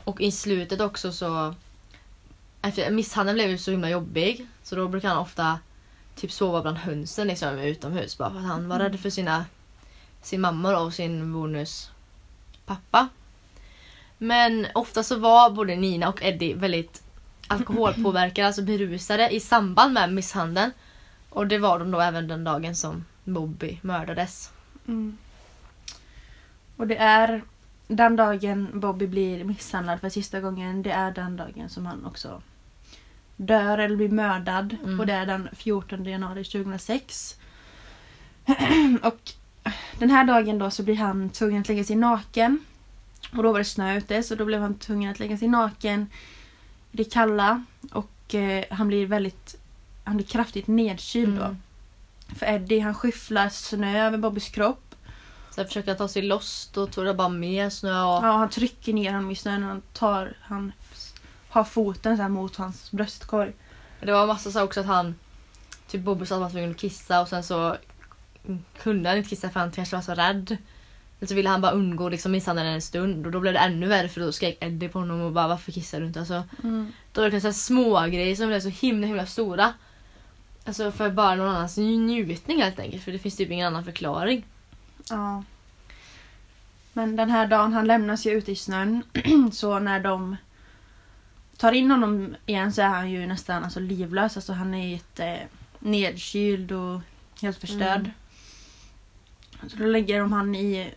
Och 0.05 0.21
i 0.21 0.33
slutet 0.33 0.81
också 0.81 1.13
så... 1.13 1.55
Efter, 2.63 2.91
misshandeln 2.91 3.35
blev 3.35 3.51
ju 3.51 3.59
så 3.59 3.71
himla 3.71 3.89
jobbig. 3.91 4.47
Så 4.63 4.77
då 4.77 4.89
brukar 4.89 5.09
han 5.09 5.19
ofta 5.19 5.59
typ 6.17 6.33
sova 6.33 6.63
bland 6.63 6.77
hönsen 6.77 7.27
liksom, 7.29 7.59
utomhus. 7.59 8.19
Bara 8.19 8.31
för 8.31 8.39
att 8.39 8.45
han 8.45 8.69
var 8.69 8.79
rädd 8.79 9.01
för 9.01 9.11
sina, 9.11 9.45
sin 10.23 10.41
mamma 10.41 10.73
då, 10.73 10.79
och 10.79 10.95
sin 10.95 11.33
bonus 11.33 11.91
pappa. 12.67 13.09
Men 14.19 14.67
ofta 14.75 15.03
så 15.03 15.17
var 15.17 15.51
både 15.51 15.77
Nina 15.77 16.09
och 16.09 16.23
Eddie 16.23 16.55
väldigt 16.55 17.03
alkoholpåverkade, 17.47 18.47
alltså 18.47 18.63
berusade 18.63 19.31
i 19.31 19.41
samband 19.41 19.93
med 19.95 20.13
misshandeln. 20.13 20.71
Och 21.33 21.47
det 21.47 21.59
var 21.59 21.79
de 21.79 21.91
då 21.91 22.01
även 22.01 22.29
den 22.29 22.45
dagen 22.45 22.77
som 22.77 23.05
Bobby 23.25 23.79
mördades. 23.83 24.51
Mm. 24.87 25.17
Och 26.77 26.87
det 26.87 26.97
är 26.97 27.43
den 27.89 28.17
dagen 28.17 28.69
Bobby 28.81 29.07
blir 29.07 29.45
misshandlad 29.45 30.01
för 30.01 30.09
sista 30.09 30.41
gången. 30.41 30.83
Det 30.83 30.91
är 30.91 31.11
den 31.11 31.37
dagen 31.37 31.69
som 31.69 31.87
han 31.87 32.05
också 32.05 32.43
dör 33.37 33.79
eller 33.79 33.97
blir 33.97 34.09
mördad. 34.09 34.77
Mm. 34.85 35.01
Och 35.01 35.07
det 35.07 35.13
är 35.13 35.27
den 35.27 35.49
14 35.53 36.05
januari 36.05 36.45
2006. 36.45 37.37
och 39.03 39.33
den 39.99 40.11
här 40.11 40.25
dagen 40.25 40.59
då 40.59 40.71
så 40.71 40.83
blir 40.83 40.97
han 40.97 41.31
tvungen 41.31 41.61
att 41.61 41.69
lägga 41.69 41.85
sig 41.85 41.97
naken. 41.97 42.65
Och 43.37 43.43
då 43.43 43.53
var 43.53 43.59
det 43.59 43.65
snö 43.65 43.97
ute 43.97 44.23
så 44.23 44.35
då 44.35 44.45
blev 44.45 44.61
han 44.61 44.75
tvungen 44.75 45.11
att 45.11 45.19
lägga 45.19 45.39
sig 45.39 45.49
naken 45.49 46.07
i 46.93 46.97
det 46.97 47.13
kalla. 47.13 47.65
Och 47.93 48.35
eh, 48.35 48.65
han 48.71 48.89
blir 48.89 49.07
väldigt 49.07 49.62
han 50.05 50.17
blir 50.17 50.27
kraftigt 50.27 50.67
nedkyld 50.67 51.39
då. 51.39 51.45
Mm. 51.45 51.57
För 52.37 52.47
Eddie 52.47 52.81
han 52.81 52.95
skyfflar 52.95 53.49
snö 53.49 54.07
över 54.07 54.19
Bobbys 54.19 54.49
kropp. 54.49 54.95
Sen 55.55 55.67
försökte 55.67 55.91
han 55.91 55.99
ta 55.99 56.09
sig 56.09 56.23
loss, 56.23 56.71
då 56.75 56.87
tog 56.87 57.05
det 57.05 57.15
bara 57.15 57.29
mer 57.29 57.71
snö 57.71 58.03
och... 58.03 58.25
Ja, 58.25 58.33
han 58.33 58.51
trycker 58.51 58.93
ner 58.93 59.13
honom 59.13 59.31
i 59.31 59.37
snön 59.37 59.63
och 59.63 59.69
han 59.69 59.83
tar, 59.93 60.37
han 60.41 60.73
har 61.49 61.65
foten 61.65 62.17
så 62.17 62.23
här 62.23 62.29
mot 62.29 62.57
hans 62.57 62.91
bröstkorg. 62.91 63.53
Det 64.01 64.13
var 64.13 64.27
massa 64.27 64.51
så 64.51 64.63
också 64.63 64.81
att 64.81 64.87
han... 64.87 65.15
Typ 65.89 66.01
Bobby 66.01 66.27
sa 66.27 66.35
att 66.35 66.41
han 66.41 66.43
var 66.43 66.51
tvungen 66.51 66.71
att 66.71 66.77
kissa 66.77 67.21
och 67.21 67.29
sen 67.29 67.43
så 67.43 67.77
kunde 68.83 69.09
han 69.09 69.19
inte 69.19 69.31
kissa 69.31 69.51
för 69.51 69.61
han 69.61 69.71
kanske 69.71 69.97
var 69.97 70.03
så 70.03 70.15
rädd. 70.15 70.57
Eller 71.19 71.29
så 71.29 71.35
ville 71.35 71.49
han 71.49 71.61
bara 71.61 71.73
undgå 71.73 72.09
liksom 72.09 72.33
misshandeln 72.33 72.69
en 72.69 72.83
stund 72.83 73.27
och 73.27 73.33
då 73.33 73.41
blev 73.41 73.53
det 73.53 73.59
ännu 73.59 73.87
värre 73.87 74.09
för 74.09 74.21
då 74.21 74.33
skrek 74.33 74.59
Eddie 74.61 74.89
på 74.89 74.99
honom 74.99 75.21
och 75.21 75.33
bara 75.33 75.49
varför 75.49 75.73
kissar 75.73 76.01
du 76.01 76.07
inte? 76.07 76.21
Alltså, 76.21 76.43
då 77.13 77.21
var 77.21 77.31
det 77.31 77.53
små 77.53 78.01
grejer 78.01 78.37
som 78.37 78.47
blev 78.47 78.61
så 78.61 78.69
himla 78.69 79.07
himla 79.07 79.27
stora. 79.27 79.73
Alltså 80.65 80.93
för 80.93 81.11
bara 81.11 81.35
någon 81.35 81.49
annans 81.49 81.77
njutning 81.77 82.63
helt 82.63 82.79
enkelt 82.79 83.05
för 83.05 83.13
det 83.13 83.19
finns 83.19 83.37
typ 83.37 83.51
ingen 83.51 83.67
annan 83.67 83.85
förklaring. 83.85 84.45
Ja. 85.11 85.45
Men 86.93 87.17
den 87.17 87.31
här 87.31 87.47
dagen, 87.47 87.73
han 87.73 87.87
lämnas 87.87 88.27
ju 88.27 88.31
ute 88.31 88.53
i 88.53 88.57
snön. 88.57 89.03
så 89.53 89.79
när 89.79 90.01
de 90.01 90.37
tar 91.57 91.73
in 91.73 91.91
honom 91.91 92.37
igen 92.47 92.73
så 92.73 92.83
är 92.83 92.89
han 92.89 93.11
ju 93.11 93.27
nästan 93.27 93.65
alltså, 93.65 93.81
livlös. 93.81 94.37
Alltså 94.37 94.53
han 94.53 94.75
är 94.75 94.89
jätte 94.89 95.41
nedkyld 95.79 96.73
och 96.73 97.01
helt 97.43 97.59
förstörd. 97.59 98.01
Mm. 98.01 99.71
Så 99.71 99.77
då 99.77 99.85
lägger 99.87 100.21
de 100.21 100.33
han 100.33 100.55
i... 100.55 100.95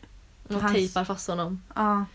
Och 0.47 0.61
Hans- 0.61 0.73
tejpar 0.73 1.05
fast 1.05 1.27
honom. 1.27 1.61
Ja, 1.75 2.05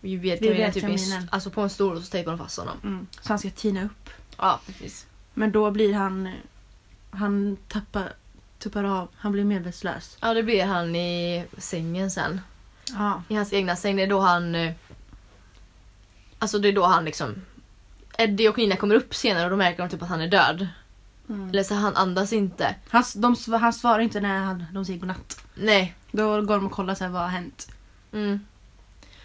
Vid 0.00 0.20
vedkaminen, 0.20 0.72
typ 0.72 0.84
en, 0.84 1.28
alltså 1.30 1.50
på 1.50 1.60
en 1.60 1.70
stol 1.70 1.96
och 1.96 2.02
så 2.02 2.10
tejpar 2.10 2.32
de 2.32 2.38
fast 2.38 2.58
honom. 2.58 2.76
mm, 2.82 3.06
så 3.20 3.28
han 3.28 3.38
ska 3.38 3.50
tina 3.50 3.84
upp. 3.84 4.10
Ja, 4.38 4.60
precis. 4.66 5.06
Men 5.34 5.52
då 5.52 5.70
blir 5.70 5.94
han... 5.94 6.32
Han 7.10 7.56
tappar... 7.68 8.12
Tuppar 8.58 8.84
av. 8.84 9.08
Han 9.16 9.32
blir 9.32 9.44
medvetslös. 9.44 10.18
Ja, 10.20 10.34
det 10.34 10.42
blir 10.42 10.64
han 10.64 10.96
i 10.96 11.44
sängen 11.58 12.10
sen. 12.10 12.40
Ja. 12.92 13.22
I 13.28 13.34
hans 13.34 13.52
egna 13.52 13.76
säng. 13.76 13.96
Det 13.96 14.02
är 14.02 14.06
då 14.06 14.20
han... 14.20 14.54
eh, 14.54 14.72
Alltså 16.38 16.58
det 16.58 16.68
är 16.68 16.72
då 16.72 16.84
han 16.84 17.04
liksom... 17.04 17.34
Eddie 18.18 18.48
och 18.48 18.58
Nina 18.58 18.76
kommer 18.76 18.94
upp 18.94 19.14
senare 19.14 19.44
och 19.44 19.50
då 19.50 19.56
märker 19.56 19.82
de 19.82 19.88
typ 19.88 20.02
att 20.02 20.08
han 20.08 20.20
är 20.20 20.28
död. 20.28 20.68
Mm. 21.28 21.48
Eller 21.50 21.62
så 21.62 21.74
han 21.74 21.96
andas 21.96 22.32
inte. 22.32 22.74
Han, 22.88 23.04
de, 23.14 23.36
han 23.60 23.72
svarar 23.72 23.98
inte 23.98 24.20
när 24.20 24.38
han, 24.40 24.64
de 24.72 24.84
säger 24.84 24.98
godnatt. 24.98 25.44
Nej. 25.54 25.94
Då 26.12 26.42
går 26.42 26.54
de 26.54 26.66
och 26.66 26.72
kollar 26.72 26.94
så 26.94 27.04
här, 27.04 27.10
vad 27.10 27.22
har 27.22 27.28
hänt. 27.28 27.72
Mm. 28.12 28.40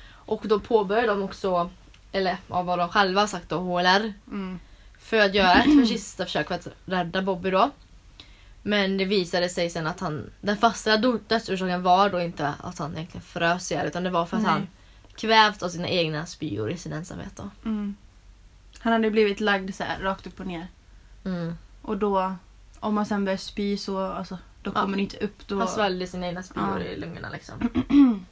Och 0.07 0.41
då 0.47 0.59
påbörjar 0.59 1.07
de 1.07 1.23
också, 1.23 1.69
eller 2.11 2.37
av 2.47 2.65
vad 2.65 2.79
de 2.79 2.89
själva 2.89 3.21
har 3.21 3.27
sagt 3.27 3.49
då, 3.49 3.57
HLR. 3.59 4.13
Mm. 4.27 4.59
För 5.05 5.17
att 5.17 5.35
göra 5.35 5.63
ett 5.63 5.87
sista 5.87 6.25
försök 6.25 6.47
för 6.47 6.55
att 6.55 6.67
rädda 6.85 7.21
Bobby 7.21 7.51
då. 7.51 7.71
Men 8.61 8.97
det 8.97 9.05
visade 9.05 9.49
sig 9.49 9.69
sen 9.69 9.87
att 9.87 9.99
han, 9.99 10.29
den 10.41 10.57
fasta 10.57 10.97
dödsorsaken 10.97 11.83
var 11.83 12.09
då 12.09 12.21
inte 12.21 12.53
att 12.63 12.79
han 12.79 12.93
egentligen 12.93 13.21
frös 13.21 13.71
ihjäl 13.71 13.87
utan 13.87 14.03
det 14.03 14.09
var 14.09 14.25
för 14.25 14.37
att 14.37 14.43
Nej. 14.43 14.51
han 14.51 14.67
kvävt 15.15 15.63
av 15.63 15.69
sina 15.69 15.87
egna 15.87 16.25
spyor 16.25 16.71
i 16.71 16.77
sin 16.77 16.93
ensamhet 16.93 17.31
då. 17.35 17.49
Mm. 17.65 17.95
Han 18.79 18.93
hade 18.93 19.11
blivit 19.11 19.39
lagd 19.39 19.75
så 19.75 19.83
här, 19.83 19.99
rakt 19.99 20.27
upp 20.27 20.39
och 20.39 20.47
ner. 20.47 20.67
Mm. 21.25 21.57
Och 21.81 21.97
då, 21.97 22.35
om 22.79 22.95
man 22.95 23.05
sen 23.05 23.25
börjar 23.25 23.37
spy 23.37 23.77
så, 23.77 23.99
alltså, 23.99 24.37
då 24.63 24.71
Ja. 24.75 24.81
kommer 24.81 24.97
det 24.97 25.03
inte 25.03 25.17
upp. 25.17 25.47
Då... 25.47 25.59
Han 25.59 25.67
svalde 25.67 26.07
sina 26.07 26.27
egna 26.27 26.43
spyor 26.43 26.79
Ja. 26.79 26.85
i 26.85 26.99
lungorna 26.99 27.29
liksom. 27.29 27.69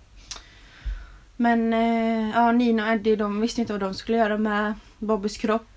Men 1.38 1.74
eh, 1.74 2.30
ja, 2.36 2.52
Nina 2.52 2.84
och 2.84 2.94
Eddie 2.94 3.16
de 3.16 3.42
visste 3.42 3.62
inte 3.62 3.74
vad 3.74 3.80
de 3.80 3.94
skulle 3.94 4.18
göra 4.18 4.38
med 4.38 4.74
Bobbys 5.00 5.38
kropp. 5.38 5.73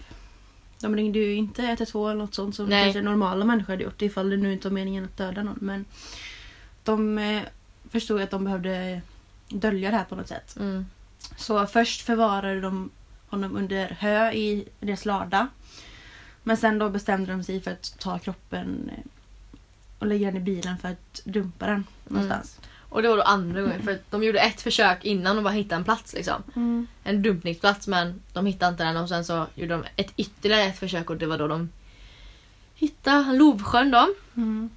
De 0.81 0.97
ringde 0.97 1.19
ju 1.19 1.35
inte 1.35 1.63
112 1.63 2.11
eller 2.11 2.19
något 2.19 2.35
sånt 2.35 2.55
som 2.55 2.67
Nej. 2.67 2.85
kanske 2.85 3.03
normala 3.03 3.45
människor 3.45 3.73
hade 3.73 3.85
gjort 3.85 4.03
ifall 4.03 4.31
det 4.31 4.37
nu 4.37 4.53
inte 4.53 4.69
var 4.69 4.75
meningen 4.75 5.05
att 5.05 5.17
döda 5.17 5.43
någon. 5.43 5.59
Men 5.61 5.85
de 6.85 7.19
eh, 7.19 7.43
förstod 7.91 8.21
att 8.21 8.31
de 8.31 8.45
behövde 8.45 9.01
dölja 9.49 9.91
det 9.91 9.97
här 9.97 10.05
på 10.05 10.17
något 10.17 10.29
sätt. 10.29 10.57
Mm. 10.57 10.87
Så 11.37 11.67
först 11.67 12.01
förvarade 12.01 12.61
de 12.61 12.91
honom 13.27 13.57
under 13.57 13.89
hö 13.89 14.33
i 14.33 14.69
deras 14.81 15.05
lada. 15.05 15.49
Men 16.43 16.57
sen 16.57 16.79
då 16.79 16.89
bestämde 16.89 17.33
de 17.33 17.43
sig 17.45 17.61
för 17.61 17.71
att 17.71 17.99
ta 17.99 18.19
kroppen 18.19 18.91
eh, 18.97 19.05
och 19.99 20.07
lägga 20.07 20.27
den 20.27 20.37
i 20.37 20.45
bilen 20.45 20.79
för 20.79 20.89
att 20.89 21.21
dumpa 21.25 21.67
den 21.67 21.85
någonstans. 22.05 22.61
Och 22.89 23.03
det 23.03 23.09
var 23.09 23.17
då 23.17 23.23
andra 23.23 23.63
gången 23.63 23.83
för 23.83 23.99
de 24.11 24.25
gjorde 24.25 24.41
ett 24.41 24.61
försök 24.61 25.05
innan 25.05 25.37
och 25.37 25.45
bara 25.45 25.55
hittade 25.55 25.75
en 25.75 25.85
plats 25.85 26.15
liksom. 26.15 26.43
Mm. 26.57 26.87
En 27.05 27.23
dumpningsplats 27.23 27.87
men 27.87 28.23
de 28.33 28.47
hittade 28.47 28.71
inte 28.73 28.85
den 28.85 28.97
och 28.97 29.09
sen 29.09 29.25
så 29.25 29.47
gjorde 29.55 29.75
de 29.75 29.85
ett 29.97 30.13
ytterligare 30.17 30.63
ett 30.63 30.79
försök 30.79 31.11
och 31.11 31.17
det 31.17 31.27
var 31.27 31.39
då 31.39 31.49
de 31.49 31.69
hittade 32.75 33.33
Lovsjön 33.33 33.91
då. 33.91 34.09
Mm. 34.37 34.71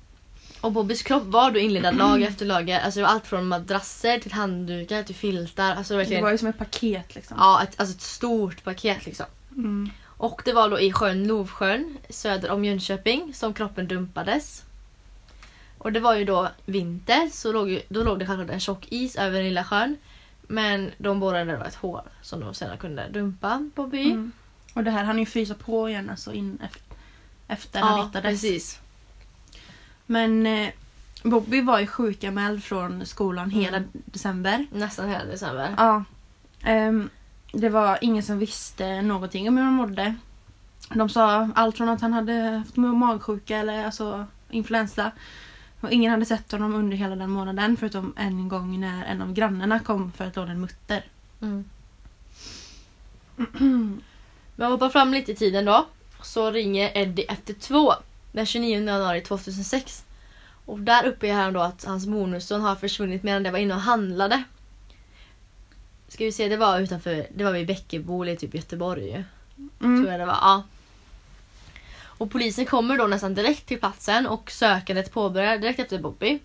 Och 0.62 0.72
Bobbys 0.72 1.04
kropp 1.04 1.24
var 1.26 1.52
då 1.52 1.60
inlindad 1.60 1.96
lager 1.98 2.28
efter 2.28 2.46
lager. 2.46 2.80
Alltså 2.80 3.00
det 3.00 3.06
var 3.06 3.12
allt 3.12 3.28
från 3.28 3.48
madrasser 3.48 4.20
till 4.20 4.34
handdukar 4.34 5.04
till 5.04 5.16
filtar. 5.16 5.76
Alltså 5.76 5.94
Det 5.94 5.98
verkligen, 5.98 6.24
var 6.24 6.32
ju 6.32 6.38
som 6.38 6.48
ett 6.48 6.58
paket 6.58 7.16
liksom. 7.16 7.38
ja, 7.40 7.64
ett, 7.64 7.80
alltså 7.80 7.96
ett 7.96 8.02
stort 8.02 8.64
paket 8.64 9.06
liksom. 9.06 9.26
Mm. 9.56 9.90
Och 10.06 10.42
det 10.46 10.54
var 10.54 10.70
då 10.70 10.80
i 10.80 10.92
sjön 10.92 11.28
Lovsjön 11.28 11.98
söder 12.10 12.52
om 12.52 12.66
Jönköping 12.66 13.34
som 13.34 13.54
kroppen 13.54 13.88
dumpades. 13.88 14.64
Och 15.80 15.92
det 15.92 16.00
var 16.00 16.16
ju 16.16 16.26
då 16.26 16.50
vinter 16.66 17.30
så 17.34 17.52
låg, 17.52 17.82
då 17.90 18.04
låg 18.04 18.20
det 18.20 18.26
självklart 18.28 18.50
en 18.54 18.60
tjock 18.60 18.88
is 18.90 19.16
över 19.16 19.32
den 19.38 19.44
lilla 19.44 19.64
sjön. 19.64 19.98
Men 20.48 20.92
de 20.98 21.20
borrade 21.20 21.58
då 21.58 21.64
ett 21.64 21.76
hål 21.76 22.02
som 22.22 22.40
de 22.40 22.54
sedan 22.54 22.78
kunde 22.78 23.08
dumpa 23.10 23.70
Bobby 23.76 23.98
i. 23.98 24.12
Mm. 24.12 24.32
Och 24.74 24.84
det 24.84 24.92
här 24.92 25.04
han 25.04 25.20
ju 25.20 25.26
frysa 25.26 25.54
på 25.56 25.90
igen 25.90 26.10
alltså 26.10 26.34
in 26.34 26.60
efter, 26.64 26.82
efter 27.48 27.80
han 27.80 28.00
Ja, 28.00 28.06
hittades. 28.06 28.42
precis. 28.42 28.80
Men 30.06 30.46
eh, 30.48 30.70
Bobby 31.24 31.62
var 31.62 31.80
ju 31.80 31.88
sjukanmäld 31.88 32.64
från 32.64 33.06
skolan 33.06 33.50
hela 33.50 33.78
Mm. 33.78 33.90
december. 33.94 34.66
Nästan 34.72 35.10
hela 35.10 35.26
december. 35.26 35.74
Ja. 35.78 36.04
Ehm, 36.64 37.10
det 37.54 37.70
var 37.70 37.98
ingen 38.02 38.24
som 38.24 38.40
visste 38.40 39.02
någonting 39.02 39.48
om 39.48 39.58
hur 39.58 39.64
han 39.64 39.74
mådde. 39.74 40.16
De 40.94 41.10
sa 41.10 41.50
allt 41.56 41.78
från 41.78 41.90
att 41.90 42.02
han 42.02 42.14
hade 42.14 42.34
haft 42.34 42.76
magsjuka 42.78 43.58
eller 43.58 43.86
alltså 43.86 44.26
influensa. 44.50 45.12
Och 45.82 45.92
ingen 45.92 46.12
hade 46.12 46.26
sett 46.26 46.52
honom 46.52 46.76
under 46.76 46.98
hela 46.98 47.16
den 47.16 47.30
månaden 47.30 47.78
förutom 47.78 48.14
en 48.18 48.50
gång 48.50 48.80
när 48.80 49.06
en 49.06 49.22
av 49.22 49.34
grannarna 49.34 49.80
kom 49.80 50.12
för 50.12 50.26
att 50.26 50.36
låna 50.36 50.52
en 50.52 50.62
mutter. 50.62 51.04
Mm. 51.42 51.70
Vi 54.56 54.66
hoppar 54.66 54.90
fram 54.90 55.14
lite 55.14 55.32
i 55.32 55.36
tiden 55.36 55.66
då. 55.66 55.88
Så 56.22 56.52
ringer 56.52 56.98
Eddie 56.98 57.24
efter 57.24 57.54
två. 57.54 57.94
Den 58.32 58.46
29 58.46 58.76
januari 58.76 59.22
2006. 59.22 60.06
Och 60.66 60.80
där 60.80 61.06
uppger 61.06 61.34
han 61.34 61.54
då 61.54 61.60
att 61.60 61.86
hans 61.86 62.06
bonusson 62.06 62.62
har 62.62 62.76
försvunnit 62.76 63.24
medan 63.24 63.44
det 63.44 63.52
var 63.52 63.60
inne 63.60 63.74
och 63.74 63.82
handlade. 63.82 64.44
Ska 66.08 66.26
vi 66.26 66.32
se, 66.32 66.48
det 66.48 66.58
var 66.58 66.80
utanför, 66.80 67.28
det 67.36 67.44
var 67.44 67.52
vid 67.52 67.68
Bäckebo 67.68 68.26
i 68.26 68.36
typ 68.36 68.56
Göteborg. 68.56 69.26
Mm. 69.82 70.04
Tror 70.04 70.12
jag 70.12 70.20
det 70.20 70.26
var. 70.26 70.38
Ja. 70.42 70.64
Och 72.20 72.32
polisen 72.32 72.66
kommer 72.66 72.98
då 72.98 73.08
nästan 73.08 73.34
direkt 73.34 73.66
till 73.66 73.80
platsen 73.80 74.28
och 74.28 74.52
sökandet 74.52 75.12
påbörjar 75.12 75.58
direkt 75.58 75.80
efter 75.80 76.00
Bobby. 76.00 76.40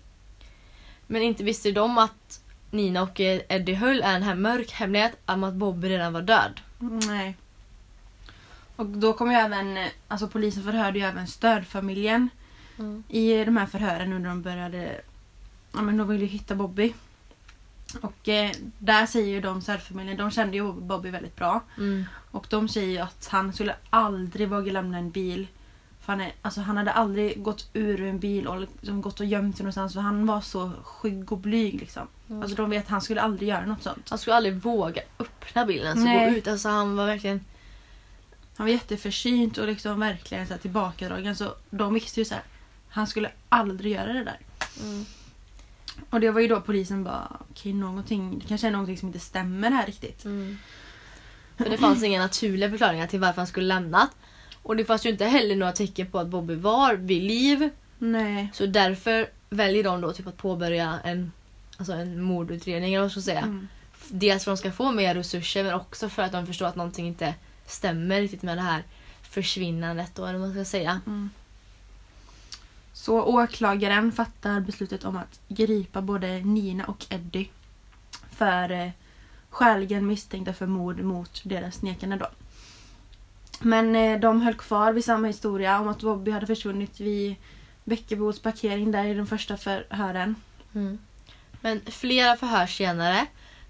Men 1.07 1.21
inte 1.21 1.43
visste 1.43 1.71
de 1.71 1.97
att 1.97 2.41
Nina 2.71 3.01
och 3.01 3.19
Eddie 3.19 3.73
höll 3.73 4.01
en 4.01 4.23
här 4.23 4.35
mörk 4.35 4.71
hemlighet 4.71 5.17
om 5.25 5.43
att 5.43 5.53
Bobby 5.53 5.89
redan 5.89 6.13
var 6.13 6.21
död. 6.21 6.61
Nej. 6.79 7.37
Och 8.75 8.85
då 8.85 9.13
kom 9.13 9.31
ju 9.31 9.37
även, 9.37 9.87
alltså 10.07 10.27
polisen 10.27 10.63
förhörde 10.63 10.99
ju 10.99 11.05
även 11.05 11.27
stödfamiljen 11.27 12.29
i 13.09 13.45
de 13.45 13.57
här 13.57 13.65
förhören 13.65 14.09
nu 14.09 14.19
när 14.19 14.29
de 14.29 14.41
började, 14.41 15.01
ja 15.73 15.81
men 15.81 15.97
de 15.97 16.07
ville 16.07 16.25
ju 16.25 16.29
hitta 16.31 16.55
Bobby. 16.55 16.93
Och 18.01 18.29
eh, 18.29 18.51
där 18.77 19.05
säger 19.05 19.27
ju 19.27 19.41
de 19.41 19.61
stödfamiljen, 19.61 20.17
de 20.17 20.31
kände 20.31 20.57
ju 20.57 20.73
Bobby 20.73 21.09
väldigt 21.09 21.35
bra. 21.35 21.61
Mm. 21.77 22.05
Och 22.31 22.47
de 22.49 22.67
säger 22.69 22.89
ju 22.89 22.97
att 22.97 23.27
han 23.31 23.53
skulle 23.53 23.75
aldrig 23.89 24.49
våga 24.49 24.71
lämna 24.71 24.97
en 24.97 25.11
bil. 25.11 25.47
Han, 26.05 26.21
är, 26.21 26.33
alltså 26.41 26.61
han 26.61 26.77
hade 26.77 26.91
aldrig 26.91 27.43
gått 27.43 27.69
ur 27.73 28.01
en 28.01 28.19
bil 28.19 28.47
och 28.47 28.59
liksom 28.59 29.01
gått 29.01 29.19
och 29.19 29.25
gömt 29.25 29.57
sig 29.57 29.63
någonstans 29.63 29.93
för 29.93 30.01
han 30.01 30.25
var 30.25 30.41
så 30.41 30.71
skygg 30.83 31.31
och 31.31 31.37
blyg 31.37 31.79
liksom. 31.79 32.07
Mm. 32.29 32.41
Alltså 32.41 32.57
de 32.57 32.69
vet 32.69 32.83
att 32.83 32.89
han 32.89 33.01
skulle 33.01 33.21
aldrig 33.21 33.49
göra 33.49 33.65
något 33.65 33.83
sånt. 33.83 34.09
Han 34.09 34.19
skulle 34.19 34.35
aldrig 34.35 34.55
våga 34.55 35.01
öppna 35.19 35.65
bilen 35.65 35.97
och 35.97 36.29
gå 36.29 36.37
ut. 36.37 36.47
Alltså 36.47 36.69
han 36.69 36.95
var 36.95 37.05
verkligen... 37.05 37.45
Han 38.57 38.65
var 38.65 38.73
jätteförsynt 38.73 39.57
och 39.57 39.67
liksom 39.67 39.99
verkligen 39.99 40.47
så 40.47 40.53
här 40.53 40.59
tillbakadragen. 40.59 41.35
Så 41.35 41.55
de 41.69 41.93
visste 41.93 42.21
ju 42.21 42.25
så 42.25 42.33
här, 42.33 42.43
han 42.89 43.07
skulle 43.07 43.31
aldrig 43.49 43.93
göra 43.93 44.13
det 44.13 44.23
där. 44.23 44.39
Mm. 44.83 45.05
Och 46.09 46.19
det 46.19 46.31
var 46.31 46.41
ju 46.41 46.47
då 46.47 46.61
polisen 46.61 47.03
bara, 47.03 47.37
okej 47.51 47.73
någonting, 47.73 48.39
det 48.39 48.47
kanske 48.47 48.67
är 48.67 48.71
någonting 48.71 48.97
som 48.97 49.07
inte 49.07 49.19
stämmer 49.19 49.71
här 49.71 49.85
riktigt. 49.85 50.25
Mm. 50.25 50.57
För 51.57 51.69
det 51.69 51.77
fanns 51.77 52.03
inga 52.03 52.19
naturliga 52.19 52.69
förklaringar 52.69 53.07
till 53.07 53.19
varför 53.19 53.37
han 53.37 53.47
skulle 53.47 53.67
lämnat. 53.67 54.09
Och 54.65 54.75
det 54.75 54.85
fanns 54.85 55.05
ju 55.05 55.09
inte 55.09 55.25
heller 55.25 55.55
några 55.55 55.71
tecken 55.71 56.07
på 56.07 56.19
att 56.19 56.27
Bobby 56.27 56.55
var 56.55 56.93
vid 56.93 57.23
liv. 57.23 57.69
Nej. 57.97 58.49
Så 58.53 58.65
därför 58.65 59.29
väljer 59.49 59.83
de 59.83 60.01
då 60.01 60.13
typ 60.13 60.27
att 60.27 60.37
påbörja 60.37 60.99
en, 61.03 61.31
alltså 61.77 61.93
en 61.93 62.21
mordutredning 62.21 62.93
eller 62.93 63.01
vad 63.01 63.03
man 63.03 63.09
ska 63.09 63.21
säga. 63.21 63.39
Mm. 63.39 63.67
Dels 64.09 64.43
för 64.43 64.51
att 64.51 64.57
de 64.57 64.59
ska 64.59 64.71
få 64.71 64.91
mer 64.91 65.15
resurser 65.15 65.63
men 65.63 65.73
också 65.73 66.09
för 66.09 66.23
att 66.23 66.31
de 66.31 66.47
förstår 66.47 66.65
att 66.65 66.75
någonting 66.75 67.07
inte 67.07 67.33
stämmer 67.65 68.21
riktigt 68.21 68.41
med 68.41 68.57
det 68.57 68.61
här 68.61 68.83
försvinnandet 69.21 70.15
då, 70.15 70.25
eller 70.25 70.39
vad 70.39 70.47
man 70.47 70.55
ska 70.55 70.65
säga. 70.65 71.01
Mm. 71.05 71.29
Så 72.93 73.21
åklagaren 73.23 74.11
fattar 74.11 74.59
beslutet 74.59 75.03
om 75.03 75.17
att 75.17 75.39
gripa 75.47 76.01
både 76.01 76.39
Nina 76.39 76.85
och 76.85 77.05
Eddie 77.09 77.49
för 78.31 78.71
eh, 78.71 78.89
skäligen 79.49 80.07
misstänkta 80.07 80.53
för 80.53 80.67
mord 80.67 80.99
mot 80.99 81.41
deras 81.43 81.81
nekande 81.81 82.17
då. 82.17 82.27
Men 83.59 83.95
eh, 83.95 84.19
de 84.19 84.41
höll 84.41 84.53
kvar 84.53 84.93
vid 84.93 85.05
samma 85.05 85.27
historia 85.27 85.79
om 85.79 85.87
att 85.87 86.01
Bobby 86.01 86.31
hade 86.31 86.47
försvunnit 86.47 86.99
vid 86.99 87.35
Bäckebos 87.83 88.39
parkering 88.39 88.91
där 88.91 89.05
i 89.05 89.13
de 89.13 89.27
första 89.27 89.57
förhören. 89.57 90.35
Mm. 90.75 90.97
Men 91.61 91.81
flera 91.85 92.35
förhör 92.35 92.67
senare, 92.67 93.25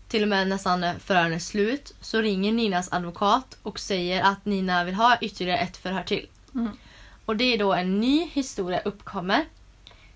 till 0.08 0.24
och 0.24 0.30
med 0.30 0.48
nästan 0.48 0.86
förhören 1.00 1.34
är 1.34 1.39
slut, 1.39 1.93
så 2.02 2.21
ringer 2.21 2.52
Ninas 2.52 2.93
advokat 2.93 3.58
och 3.62 3.80
säger 3.80 4.24
att 4.24 4.45
Nina 4.45 4.84
vill 4.84 4.95
ha 4.95 5.17
ytterligare 5.21 5.60
ett 5.60 5.78
förhör 5.78 6.04
till. 6.04 6.28
Mm. 6.56 6.71
Och 7.26 7.36
det 7.36 7.54
är 7.54 7.58
då 7.58 7.74
en 7.74 8.00
ny 8.00 8.30
historia 8.34 8.80
uppkommer. 8.80 9.45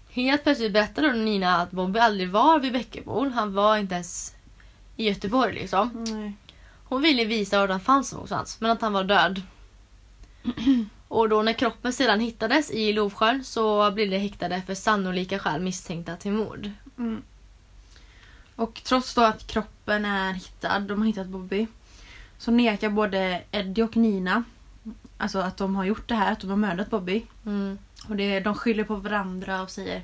Helt 0.10 0.43
plötsligt 0.43 0.73
berättar 0.73 1.01
då 1.01 1.12
Nina 1.12 1.62
att 1.62 1.71
Bobby 1.71 1.99
aldrig 1.99 2.29
var 2.29 2.60
vid 2.60 2.73
Bäckebol. 2.73 3.29
Han 3.29 3.53
var 3.53 3.77
inte 3.77 3.95
ens 3.95 4.36
i 4.95 5.08
Göteborg 5.08 5.53
liksom. 5.53 6.05
Nej. 6.08 6.34
Hon 6.84 7.01
ville 7.01 7.25
visa 7.25 7.60
var 7.60 7.67
han 7.67 7.79
fanns 7.79 8.13
någonstans, 8.13 8.62
men 8.62 8.71
att 8.71 8.82
han 8.82 8.93
var 8.93 9.03
död. 9.03 9.41
Och 11.08 11.30
då 11.30 11.41
när 11.41 11.54
kroppen 11.54 11.93
sedan 11.93 12.19
hittades 12.19 12.71
i 12.71 12.93
Lovsjön 12.93 13.43
så 13.43 13.91
blev 13.91 14.10
de 14.10 14.17
häktade 14.17 14.62
för 14.62 14.75
sannolika 14.75 15.39
skäl 15.39 15.62
misstänkta 15.62 16.15
till 16.15 16.32
mord. 16.32 16.69
Mm. 16.97 17.21
Och 18.56 18.82
trots 18.84 19.15
då 19.15 19.21
att 19.21 19.47
kroppen 19.47 20.06
är 20.06 20.34
hittad, 20.34 20.80
de 20.80 20.99
har 20.99 21.08
hittat 21.08 21.28
Bobby, 21.28 21.67
så 22.38 22.52
nekar 22.52 22.89
både 22.89 23.41
Eddie 23.52 23.84
och 23.84 23.97
Nina 23.97 24.43
alltså 25.17 25.39
att 25.39 25.58
de 25.58 25.75
har 25.75 25.84
gjort 25.84 26.08
det 26.08 26.15
här, 26.15 26.32
att 26.32 26.39
de 26.39 26.49
har 26.49 26.58
mördat 26.58 26.89
Bobby. 26.89 27.25
Mm. 27.45 27.78
Och 28.10 28.15
det, 28.15 28.39
de 28.39 28.56
skyller 28.56 28.84
på 28.84 28.95
varandra 28.95 29.62
och 29.62 29.69
säger... 29.69 30.04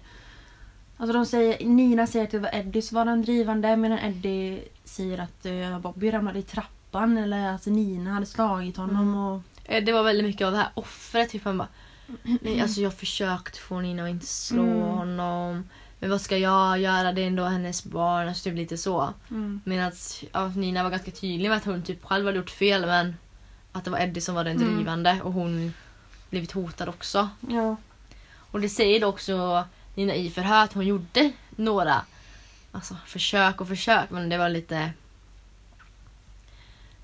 Alltså 0.98 1.14
de 1.14 1.26
säger, 1.26 1.66
Nina 1.66 2.08
säger 2.08 2.26
att 2.26 2.32
det 2.32 2.40
var 2.40 2.56
Eddie 2.56 2.82
som 2.82 2.96
var 2.96 3.06
den 3.06 3.22
drivande 3.22 3.76
medan 3.76 4.00
Eddie 4.00 4.64
säger 4.84 5.18
att 5.18 5.46
uh, 5.46 5.80
Bobby 5.80 6.12
ramlade 6.12 6.40
i 6.40 6.42
trappan 6.42 7.18
eller 7.18 7.48
att 7.48 7.66
Nina 7.66 8.14
hade 8.14 8.26
slagit 8.26 8.78
honom. 8.78 9.08
Mm. 9.08 9.16
Och, 9.16 9.42
Eh, 9.55 9.55
Det 9.68 9.92
var 9.92 10.04
väldigt 10.04 10.26
mycket 10.26 10.46
av 10.46 10.52
det 10.52 10.58
här 10.58 10.70
offret. 10.74 11.30
Typ 11.30 11.46
man 11.46 11.58
bara, 11.58 11.68
nej, 12.42 12.62
alltså 12.62 12.82
jag 12.82 12.94
försökte 12.98 13.60
få 13.60 13.80
Nina 13.80 14.04
att 14.04 14.10
inte 14.10 14.26
slå 14.26 14.64
Mm. 14.64 14.82
honom. 14.82 15.70
Men 16.00 16.10
vad 16.10 16.22
ska 16.22 16.38
jag 16.38 16.80
göra? 16.80 17.12
Det 17.12 17.22
är 17.22 17.28
ändå 17.28 17.44
hennes 17.44 17.84
barn. 17.86 18.28
Alltså 18.28 18.44
typ 18.44 18.56
lite 18.56 18.78
så. 18.78 19.14
mm. 19.30 19.62
Medan 19.64 19.92
ja, 20.32 20.48
Nina 20.48 20.84
var 20.84 20.90
ganska 20.90 21.12
tydlig 21.12 21.50
med 21.50 21.58
att 21.58 21.66
hon 21.66 21.84
typ 21.84 22.06
själv 22.06 22.26
hade 22.26 22.38
gjort 22.38 22.50
fel 22.50 22.86
men 22.86 23.16
att 23.72 23.84
det 23.86 23.92
var 23.92 24.00
Eddie 24.00 24.22
som 24.22 24.36
var 24.36 24.44
den 24.44 24.58
Mm. 24.62 24.76
drivande 24.76 25.20
och 25.24 25.34
hon 25.34 25.74
blivit 26.30 26.52
hotad 26.52 26.90
också. 26.90 27.30
Ja. 27.50 27.76
Och 28.52 28.62
det 28.62 28.70
säger 28.70 29.00
då 29.00 29.08
också 29.08 29.64
Nina 29.96 30.16
i 30.16 30.30
förhör 30.30 30.64
att 30.64 30.74
hon 30.74 30.86
gjorde 30.88 31.32
några 31.50 32.02
alltså, 32.72 32.98
försök 33.06 33.62
och 33.62 33.68
försök 33.68 34.10
men 34.10 34.30
det 34.30 34.38
var 34.38 34.50
lite 34.50 34.90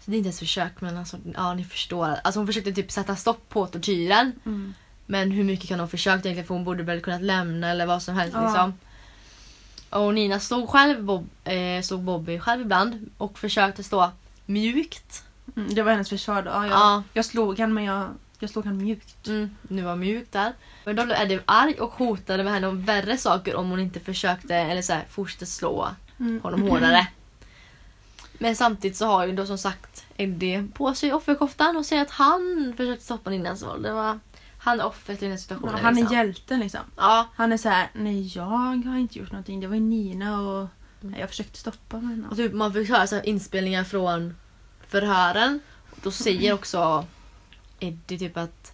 så 0.06 0.12
det 0.12 0.16
är 0.16 0.18
inte 0.18 0.28
ens 0.28 0.40
försök 0.40 0.82
men 0.82 0.98
alltså, 0.98 1.18
ja 1.36 1.54
ni 1.54 1.64
förstår. 1.64 2.16
Alltså 2.24 2.40
hon 2.40 2.48
försökte 2.48 2.72
typ 2.74 2.92
sätta 2.92 3.16
stopp 3.16 3.50
på 3.50 3.68
tortyren. 3.68 4.32
Mm. 4.46 4.74
Men 5.06 5.32
hur 5.32 5.44
mycket 5.44 5.70
kan 5.70 5.80
hon 5.80 5.90
försökt 5.90 6.26
egentligen 6.26 6.48
för 6.48 6.54
hon 6.56 6.64
borde 6.64 6.84
väl 6.84 7.02
kunnat 7.02 7.22
lämna 7.22 7.70
eller 7.70 7.86
vad 7.86 8.04
som 8.04 8.16
helst 8.16 8.36
Ja. 8.36 8.44
liksom. 8.46 8.74
Och 9.90 10.14
Nina 10.14 10.40
slog 10.40 10.70
själv 10.70 11.04
Bob, 11.04 11.30
eh, 11.44 11.82
slog 11.84 12.02
Bobby 12.02 12.40
själv 12.40 12.62
ibland 12.62 13.10
och 13.18 13.40
försökte 13.40 13.84
stå 13.84 14.12
mjukt. 14.46 15.24
Mm. 15.56 15.74
Det 15.76 15.82
var 15.82 15.92
hennes 15.92 16.10
försvar 16.10 16.42
då. 16.42 16.50
Ja, 16.52 16.64
jag, 16.68 16.72
Ja. 16.74 17.04
jag 17.14 17.26
slog 17.26 17.60
han 17.60 17.74
men 17.74 17.84
jag, 17.84 18.08
jag 18.40 18.50
slog 18.50 18.66
han 18.66 18.78
mjukt. 18.78 19.28
Mm, 19.28 19.56
nu 19.62 19.82
var 19.82 19.96
mjukt 19.96 20.32
där. 20.32 20.54
Men 20.86 20.96
då 20.96 21.06
blev 21.06 21.18
Eddie 21.22 21.40
arg 21.46 21.74
och 21.74 21.92
hotade 21.92 22.44
med 22.44 22.54
henne 22.54 22.68
om 22.68 22.86
värre 22.86 23.18
saker 23.18 23.56
om 23.56 23.70
hon 23.70 23.80
inte 23.80 24.00
försökte 24.00 24.56
eller 24.56 24.82
så 24.82 24.94
här, 24.94 25.06
fortsatte 25.10 25.46
slå 25.46 25.90
Mm. 26.20 26.42
honom 26.42 26.62
hårdare. 26.62 27.08
Men 28.34 28.56
samtidigt 28.56 28.98
så 28.98 29.06
har 29.06 29.26
ju 29.26 29.32
då 29.32 29.46
som 29.46 29.58
sagt 29.58 29.91
Eddie 30.24 30.68
på 30.74 30.94
sig 30.94 31.14
offerkoftan 31.14 31.78
och 31.78 31.86
säger 31.86 32.02
att 32.02 32.12
han 32.12 32.74
försökte 32.78 33.06
stoppa 33.06 33.30
Ninas 33.30 33.64
våld. 33.64 33.84
Det 33.84 33.94
var, 33.94 34.20
han 34.58 34.80
är 34.80 34.86
offret 34.86 35.18
i 35.22 35.26
den 35.26 35.32
här 35.32 35.38
situationen. 35.38 35.76
Han 35.76 35.94
är 35.98 36.02
liksom. 36.02 36.18
hjälten 36.18 36.60
liksom. 36.60 36.80
Ja, 36.98 37.28
Han 37.36 37.52
är 37.54 37.58
så 37.58 37.70
här, 37.70 37.90
nej 37.94 38.32
jag 38.36 38.44
har 38.44 38.98
inte 38.98 39.20
gjort 39.20 39.32
någonting. 39.32 39.60
Det 39.60 39.68
var 39.68 39.76
ju 39.76 39.82
Nina 39.82 40.42
och 40.42 40.68
Mm. 41.04 41.20
jag 41.20 41.30
försökte 41.30 41.58
stoppa 41.60 41.98
henne. 41.98 42.28
och 42.30 42.36
typ 42.38 42.54
man 42.54 42.74
fick 42.74 42.90
höra 42.90 43.08
så 43.08 43.16
här 43.16 43.26
inspelningar 43.26 43.84
från 43.84 44.36
förhören. 44.88 45.60
Då 46.04 46.12
säger 46.12 46.54
också 46.54 47.06
Eddie 47.80 48.20
typ 48.20 48.38
att 48.38 48.72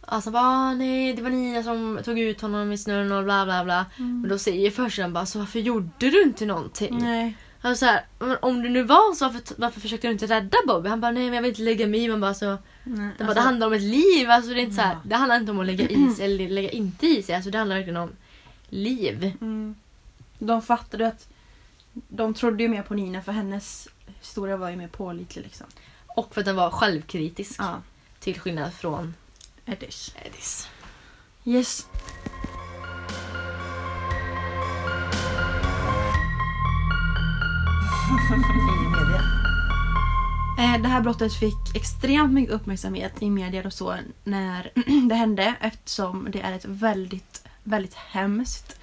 Alltså 0.00 0.30
bara 0.30 0.42
"Ah, 0.42 0.74
nej 0.74 1.12
det 1.14 1.22
var 1.22 1.30
Nina 1.30 1.62
som 1.62 2.00
tog 2.04 2.18
ut 2.18 2.40
honom 2.40 2.72
i 2.72 2.78
snön 2.78 3.12
och 3.12 3.24
bla 3.24 3.44
bla 3.44 3.64
bla. 3.64 3.86
Men 3.96 4.28
då 4.28 4.38
säger 4.38 4.70
farsan 4.70 5.12
bara 5.12 5.26
så 5.26 5.38
varför 5.38 5.58
gjorde 5.58 5.90
du 6.10 6.22
inte 6.22 6.46
någonting? 6.46 6.98
Nej. 7.02 7.36
Alltså 7.64 7.86
så 7.86 7.92
här, 7.92 8.04
om 8.44 8.62
det 8.62 8.68
nu 8.68 8.82
var 8.82 9.14
så 9.14 9.24
varför, 9.24 9.42
varför 9.56 9.80
försökte 9.80 10.06
du 10.06 10.12
inte 10.12 10.26
rädda 10.26 10.58
Bobby? 10.66 10.88
Han 10.88 11.00
bara 11.00 11.10
nej 11.10 11.24
men 11.24 11.34
jag 11.34 11.42
vill 11.42 11.48
inte 11.48 11.62
lägga 11.62 11.86
mig 11.86 12.04
i. 12.04 12.08
Man 12.08 12.20
bara 12.20 12.34
så, 12.34 12.58
Nej. 12.84 13.10
det, 13.18 13.24
bara, 13.24 13.34
det 13.34 13.40
handlar 13.40 13.66
om 13.66 13.72
ett 13.72 13.82
liv. 13.82 14.30
Alltså 14.30 14.50
det, 14.50 14.60
är 14.60 14.62
inte 14.62 14.76
så 14.76 14.82
här, 14.82 14.98
det 15.04 15.16
handlar 15.16 15.36
inte 15.36 15.52
om 15.52 15.60
att 15.60 15.66
lägga 15.66 15.88
i 15.88 16.10
sig 16.10 16.24
eller 16.24 16.48
lägga 16.48 16.70
inte 16.70 17.06
i 17.06 17.22
sig. 17.22 17.34
Alltså 17.34 17.50
det 17.50 17.58
handlar 17.58 17.76
verkligen 17.76 17.96
om 17.96 18.10
liv. 18.68 19.32
Mm. 19.40 19.74
De 20.38 20.62
fattade 20.62 21.06
att 21.06 21.28
de 21.92 22.34
trodde 22.34 22.62
ju 22.62 22.68
mer 22.68 22.82
på 22.82 22.94
Nina 22.94 23.22
för 23.22 23.32
hennes 23.32 23.88
historia 24.20 24.56
var 24.56 24.70
ju 24.70 24.76
mer 24.76 24.88
pålitlig 24.88 25.42
liksom. 25.42 25.66
Och 26.06 26.34
för 26.34 26.40
att 26.40 26.44
den 26.44 26.56
var 26.56 26.70
självkritisk. 26.70 27.54
Ja. 27.58 27.82
Till 28.20 28.40
skillnad 28.40 28.72
från 28.72 29.14
Eddish. 29.66 30.10
Eddis. 30.24 30.68
Yes. 31.44 31.86
I 38.12 38.88
media. 38.88 39.22
Eh, 40.58 40.82
Det 40.82 40.88
här 40.88 41.00
brottet 41.00 41.34
fick 41.34 41.76
extremt 41.76 42.32
mycket 42.32 42.54
uppmärksamhet 42.54 43.12
i 43.22 43.30
media 43.30 43.62
och 43.66 43.72
så 43.72 43.96
när 44.24 44.70
det 45.08 45.14
hände 45.14 45.54
eftersom 45.60 46.28
det 46.30 46.40
är 46.40 46.52
ett 46.52 46.64
väldigt, 46.64 47.44
väldigt 47.62 47.94
hemskt 47.94 48.80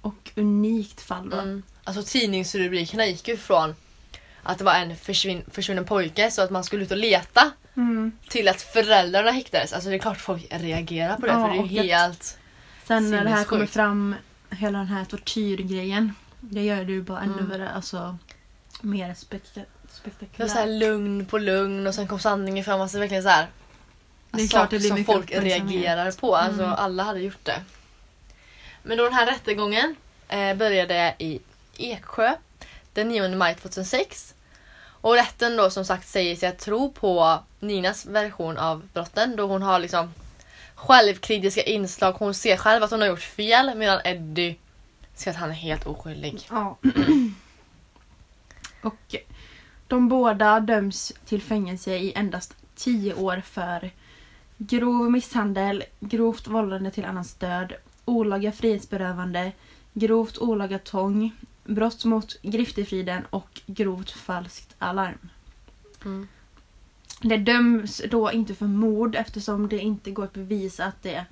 och 0.00 0.30
unikt 0.36 1.00
fall. 1.00 1.30
Då. 1.30 1.36
Mm. 1.36 1.62
Alltså 1.84 2.02
tidningsrubrikerna 2.02 3.06
gick 3.06 3.28
ju 3.28 3.36
från 3.36 3.74
att 4.42 4.58
det 4.58 4.64
var 4.64 4.74
en 4.74 4.96
försvinn, 4.96 5.42
försvunnen 5.50 5.84
pojke 5.84 6.30
så 6.30 6.42
att 6.42 6.50
man 6.50 6.64
skulle 6.64 6.82
ut 6.84 6.90
och 6.90 6.96
leta 6.96 7.50
Mm. 7.76 8.12
till 8.28 8.48
att 8.48 8.62
föräldrarna 8.62 9.30
häktades. 9.30 9.72
Alltså 9.72 9.88
det 9.90 9.96
är 9.96 9.98
klart 9.98 10.20
folk 10.20 10.46
reagerar 10.50 11.16
på 11.16 11.26
det 11.26 11.32
Ja, 11.32 11.46
för 11.46 11.52
det 11.52 11.58
är 11.58 11.62
ju 11.62 11.82
helt... 11.82 12.38
Sen 12.84 13.10
när 13.10 13.24
det 13.24 13.30
här 13.30 13.44
kommer 13.44 13.66
fram, 13.66 14.14
hela 14.50 14.78
den 14.78 14.86
här 14.88 15.04
tortyrgrejen, 15.04 16.14
det 16.40 16.62
gör 16.64 16.84
det 16.84 16.92
ju 16.92 17.02
bara 17.02 17.20
ännu 17.20 17.32
Mm. 17.32 17.48
värre. 17.48 17.70
Alltså, 17.70 18.18
mer 18.80 19.14
spekta- 19.14 19.54
Det 19.54 19.64
var 19.82 19.90
spektakulärt. 20.10 20.50
så 20.50 20.58
här 20.58 20.66
lugn 20.66 21.26
på 21.26 21.38
lugn 21.38 21.86
och 21.86 21.94
sen 21.94 22.08
kom 22.08 22.18
sanningen 22.18 22.64
fram. 22.64 22.80
Alltså 22.80 22.98
verkligen 22.98 23.22
så 23.22 23.28
här. 23.28 23.46
Det 24.30 24.42
är 24.42 24.48
klart 24.48 24.70
det 24.70 24.78
blir 24.78 24.88
som 24.88 25.04
folk 25.04 25.30
reagerar 25.32 26.12
på. 26.12 26.36
Alltså 26.36 26.62
Mm. 26.62 26.74
alla 26.78 27.02
hade 27.02 27.20
gjort 27.20 27.44
det. 27.44 27.62
Men 28.82 28.98
då 28.98 29.04
den 29.04 29.12
här 29.12 29.26
rättegången 29.26 29.96
eh, 30.28 30.54
började 30.54 31.14
i 31.18 31.40
Eksjö 31.76 32.34
den 32.92 33.08
9 33.08 33.28
maj 33.36 33.54
2006. 33.54 34.34
Och 35.00 35.14
rätten 35.14 35.56
då 35.56 35.70
som 35.70 35.84
sagt 35.84 36.08
säger 36.08 36.36
sig 36.36 36.48
att 36.48 36.58
tro 36.58 36.92
på 36.92 37.42
Ninas 37.60 38.06
version 38.06 38.58
av 38.58 38.88
brotten 38.92 39.36
då 39.36 39.46
hon 39.46 39.62
har 39.62 39.78
liksom 39.78 40.14
självkritiska 40.74 41.62
inslag. 41.62 42.12
Hon 42.12 42.34
ser 42.34 42.56
själv 42.56 42.82
att 42.84 42.90
hon 42.90 43.00
har 43.00 43.08
gjort 43.08 43.20
fel 43.22 43.74
medan 43.76 44.00
Eddie 44.04 44.56
ser 45.14 45.30
att 45.30 45.36
han 45.36 45.50
är 45.50 45.54
helt 45.54 45.86
oskyldig. 45.86 46.40
Ja. 46.50 46.78
och 48.88 49.16
de 49.88 50.08
båda 50.08 50.60
döms 50.60 51.12
till 51.24 51.42
fängelse 51.42 51.96
i 51.96 52.12
endast 52.12 52.56
10 52.74 53.14
år 53.14 53.42
för 53.44 53.90
grov 54.58 55.10
misshandel, 55.10 55.84
grovt 56.00 56.46
vållande 56.46 56.90
till 56.90 57.04
annans 57.04 57.34
död, 57.34 57.72
olaga 58.04 58.52
frihetsberövande, 58.52 59.52
grovt 59.92 60.38
olaga 60.38 60.78
tvång, 60.78 61.32
brott 61.64 62.04
mot 62.04 62.42
griftefriden 62.42 63.26
och 63.30 63.60
grovt 63.66 64.10
falskt 64.10 64.74
alarm. 64.78 65.28
Mm. 66.04 66.28
Det 67.22 67.36
döms 67.36 68.02
då 68.10 68.32
inte 68.32 68.54
för 68.54 68.66
mord 68.66 69.16
eftersom 69.16 69.68
det 69.68 69.78
inte 69.78 70.10
går 70.10 70.24
att 70.24 70.34
bevisa 70.34 70.84
att, 70.84 71.02
det, 71.02 71.24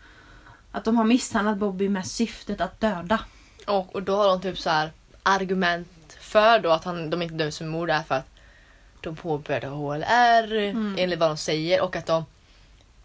att 0.72 0.84
de 0.84 0.96
har 0.96 1.04
misshandlat 1.04 1.58
Bobby 1.58 1.88
med 1.88 2.06
syftet 2.06 2.60
att 2.60 2.80
döda. 2.80 3.20
Och, 3.66 3.94
och 3.94 4.02
då 4.02 4.16
har 4.16 4.28
de 4.28 4.40
typ 4.40 4.58
så 4.58 4.70
här 4.70 4.90
argument 5.22 5.95
för 6.36 6.58
då 6.58 6.70
att 6.70 6.84
han, 6.84 7.10
de 7.10 7.22
inte 7.22 7.34
döms 7.34 7.58
för 7.58 7.64
mord 7.64 7.90
är 7.90 8.02
för 8.02 8.14
att 8.14 8.30
de 9.00 9.16
påbörjade 9.16 9.66
HLR 9.66 10.52
Mm. 10.52 10.96
enligt 10.98 11.18
vad 11.18 11.30
de 11.30 11.36
säger 11.36 11.80
och 11.80 11.96
att 11.96 12.06
de, 12.06 12.24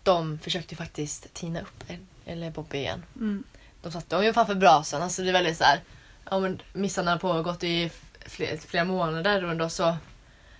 de 0.03 0.39
försökte 0.39 0.75
faktiskt 0.75 1.33
tina 1.33 1.61
upp 1.61 1.83
en, 1.87 2.07
eller 2.25 2.51
Bobby 2.51 2.77
igen. 2.77 3.03
Mm. 3.15 3.43
De 3.81 3.91
satte 3.91 4.15
dem 4.15 4.25
ju 4.25 4.33
framför 4.33 4.55
brasan. 4.55 5.01
Alltså 5.01 5.21
det 5.21 5.29
är 5.29 5.33
väldigt 5.33 5.57
så 5.57 5.63
här, 5.63 5.79
ja 6.29 6.39
men 6.39 6.61
misshandeln 6.73 7.19
har 7.21 7.33
pågått 7.33 7.63
i 7.63 7.91
flera, 8.25 8.57
flera 8.57 8.85
månader 8.85 9.43
och 9.45 9.55
då 9.55 9.69
så 9.69 9.97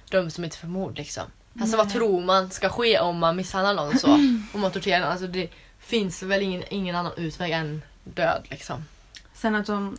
döms 0.09 0.35
de 0.35 0.43
inte 0.43 0.57
för 0.57 0.67
mord 0.67 0.97
liksom. 0.97 1.23
Alltså 1.61 1.77
vad 1.77 1.89
tror 1.89 2.21
man 2.21 2.51
ska 2.51 2.69
ske 2.69 2.99
om 2.99 3.17
man 3.17 3.35
misshandlar 3.35 3.73
någon 3.73 3.99
så? 3.99 4.07
Om 4.53 4.61
man 4.61 4.71
torterar 4.71 4.99
någon? 4.99 5.11
Alltså 5.11 5.27
det 5.27 5.49
finns 5.79 6.23
väl 6.23 6.41
ingen, 6.41 6.63
ingen 6.69 6.95
annan 6.95 7.13
utväg 7.17 7.51
än 7.51 7.81
död 8.03 8.41
liksom. 8.49 8.85
Sen 9.33 9.55
att 9.55 9.65
de 9.65 9.97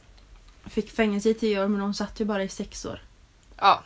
fick 0.67 0.91
fängelse 0.91 1.29
i 1.31 1.35
10 1.35 1.65
år 1.65 1.69
men 1.69 1.81
de 1.81 1.95
satt 1.95 2.21
ju 2.21 2.25
bara 2.25 2.43
i 2.45 2.49
6 2.49 2.85
år. 2.85 3.03
Ja. 3.57 3.83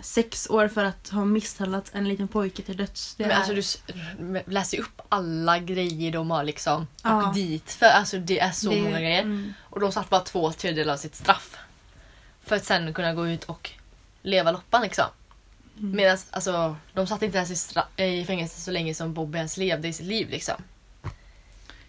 Sex 0.00 0.46
år 0.50 0.68
för 0.68 0.84
att 0.84 1.08
ha 1.08 1.24
misshandlat 1.24 1.90
en 1.94 2.08
liten 2.08 2.28
pojke 2.28 2.62
till 2.62 2.76
döds. 2.76 3.14
Det 3.14 3.22
Men 3.22 3.30
är... 3.32 3.36
alltså 3.36 3.52
du 3.52 3.58
s- 3.60 3.82
läser 4.46 4.78
upp 4.80 5.00
alla 5.08 5.58
grejer 5.58 6.12
de 6.12 6.30
har 6.30 6.44
liksom 6.44 6.86
Ja. 7.02 7.28
och 7.28 7.34
dit 7.34 7.70
för. 7.72 7.86
Alltså 7.86 8.18
det 8.18 8.40
är 8.40 8.50
så 8.52 8.70
det- 8.70 8.82
många 8.82 9.00
grejer. 9.00 9.22
Mm. 9.22 9.52
Och 9.62 9.80
de 9.80 9.92
satt 9.92 10.10
bara 10.10 10.20
två 10.20 10.52
tredjedelar 10.52 10.92
av 10.92 10.96
sitt 10.96 11.14
straff. 11.14 11.56
För 12.44 12.56
att 12.56 12.64
sen 12.64 12.94
kunna 12.94 13.14
gå 13.14 13.28
ut 13.28 13.44
och 13.44 13.70
leva 14.22 14.50
loppan 14.52 14.82
liksom. 14.82 15.04
Mm. 15.78 15.96
Medan 15.96 16.18
alltså, 16.30 16.76
de 16.92 17.06
satt 17.06 17.22
inte 17.22 17.36
ens 17.38 17.50
i, 17.50 17.54
stra- 17.54 18.00
i 18.02 18.24
fängelse 18.24 18.60
så 18.60 18.70
länge 18.70 18.94
som 18.94 19.14
Bobby 19.14 19.36
ens 19.38 19.56
levde 19.56 19.88
i 19.88 19.92
sitt 19.92 20.06
liv 20.06 20.28
liksom. 20.30 20.54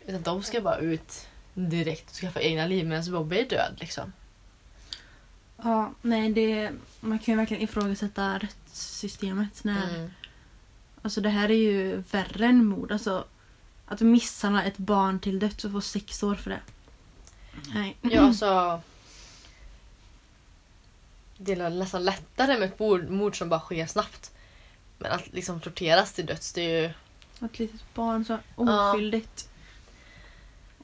Utan 0.07 0.21
de 0.21 0.43
ska 0.43 0.61
bara 0.61 0.77
ut 0.77 1.27
direkt 1.55 2.15
skaffa 2.15 2.41
egna 2.41 2.67
liv 2.67 2.87
medan 2.87 3.11
Bobby 3.11 3.39
är 3.39 3.49
död 3.49 3.77
liksom. 3.79 4.13
Ja, 5.57 5.93
nej 6.01 6.33
det... 6.33 6.71
Man 6.99 7.19
kan 7.19 7.33
ju 7.33 7.37
verkligen 7.37 7.63
ifrågasätta 7.63 8.37
rättssystemet 8.37 9.63
när... 9.63 9.95
Mm. 9.95 10.11
Alltså 11.01 11.21
det 11.21 11.29
här 11.29 11.51
är 11.51 11.55
ju 11.55 12.03
värre 12.11 12.45
än 12.45 12.65
mord. 12.65 12.91
Alltså 12.91 13.25
att 13.85 14.01
misshandla 14.01 14.63
ett 14.63 14.77
barn 14.77 15.19
till 15.19 15.39
döds 15.39 15.65
och 15.65 15.71
få 15.71 15.81
sex 15.81 16.23
år 16.23 16.35
för 16.35 16.49
det. 16.49 16.61
Nej. 17.73 17.97
Ja, 18.01 18.21
alltså... 18.21 18.81
Det 21.37 21.51
är 21.51 21.69
nästan 21.69 22.05
lättare 22.05 22.59
med 22.59 22.69
ett 22.69 22.79
mord, 22.79 23.09
mord 23.09 23.37
som 23.37 23.49
bara 23.49 23.59
sker 23.59 23.85
snabbt. 23.85 24.31
Men 24.97 25.11
att 25.11 25.33
liksom 25.33 25.59
torteras 25.59 26.13
till 26.13 26.25
döds, 26.25 26.53
det 26.53 26.61
är 26.61 26.81
ju... 26.81 26.93
Ett 27.45 27.59
litet 27.59 27.93
barn 27.93 28.25
så 28.25 28.37
oskyldigt. 28.55 29.49
Ja, 29.49 29.54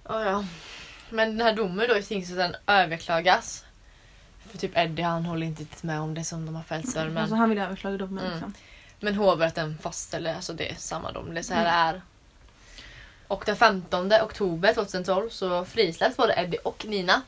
ja. 0.03 0.45
Men 1.09 1.37
den 1.37 1.47
här 1.47 1.53
domen 1.55 1.87
då 1.89 1.97
i 1.97 2.03
tingsrätten 2.03 2.55
överklagas. 2.67 3.65
För 4.49 4.57
typ 4.57 4.77
Eddie 4.77 5.01
han 5.01 5.25
håller 5.25 5.47
inte 5.47 5.61
riktigt 5.61 5.83
med 5.83 5.99
om 5.99 6.13
det 6.13 6.23
som 6.23 6.45
de 6.45 6.55
har 6.55 6.63
fällts 6.63 6.93
för. 6.93 7.05
Men, 7.07 7.17
Alltså 7.17 7.35
han 7.35 7.49
vill 7.49 7.57
överklaga 7.59 7.97
domen 7.97 8.19
Mm. 8.25 8.31
liksom. 8.31 8.53
men 8.99 9.15
hovrätten 9.15 9.77
fastställer 9.81 10.35
alltså 10.35 10.53
det 10.53 10.71
är 10.71 10.75
samma 10.75 11.11
dom. 11.11 11.33
Det 11.33 11.39
är 11.39 11.43
så 11.43 11.53
här 11.53 11.63
det 11.63 11.69
är. 11.97 12.01
Och 13.27 13.43
den 13.45 13.55
15 13.55 14.11
oktober 14.13 14.73
2012 14.73 15.29
så 15.29 15.65
frisläpps 15.65 16.17
både 16.17 16.33
Eddie 16.33 16.57
och 16.57 16.85
Nina. 16.87 17.21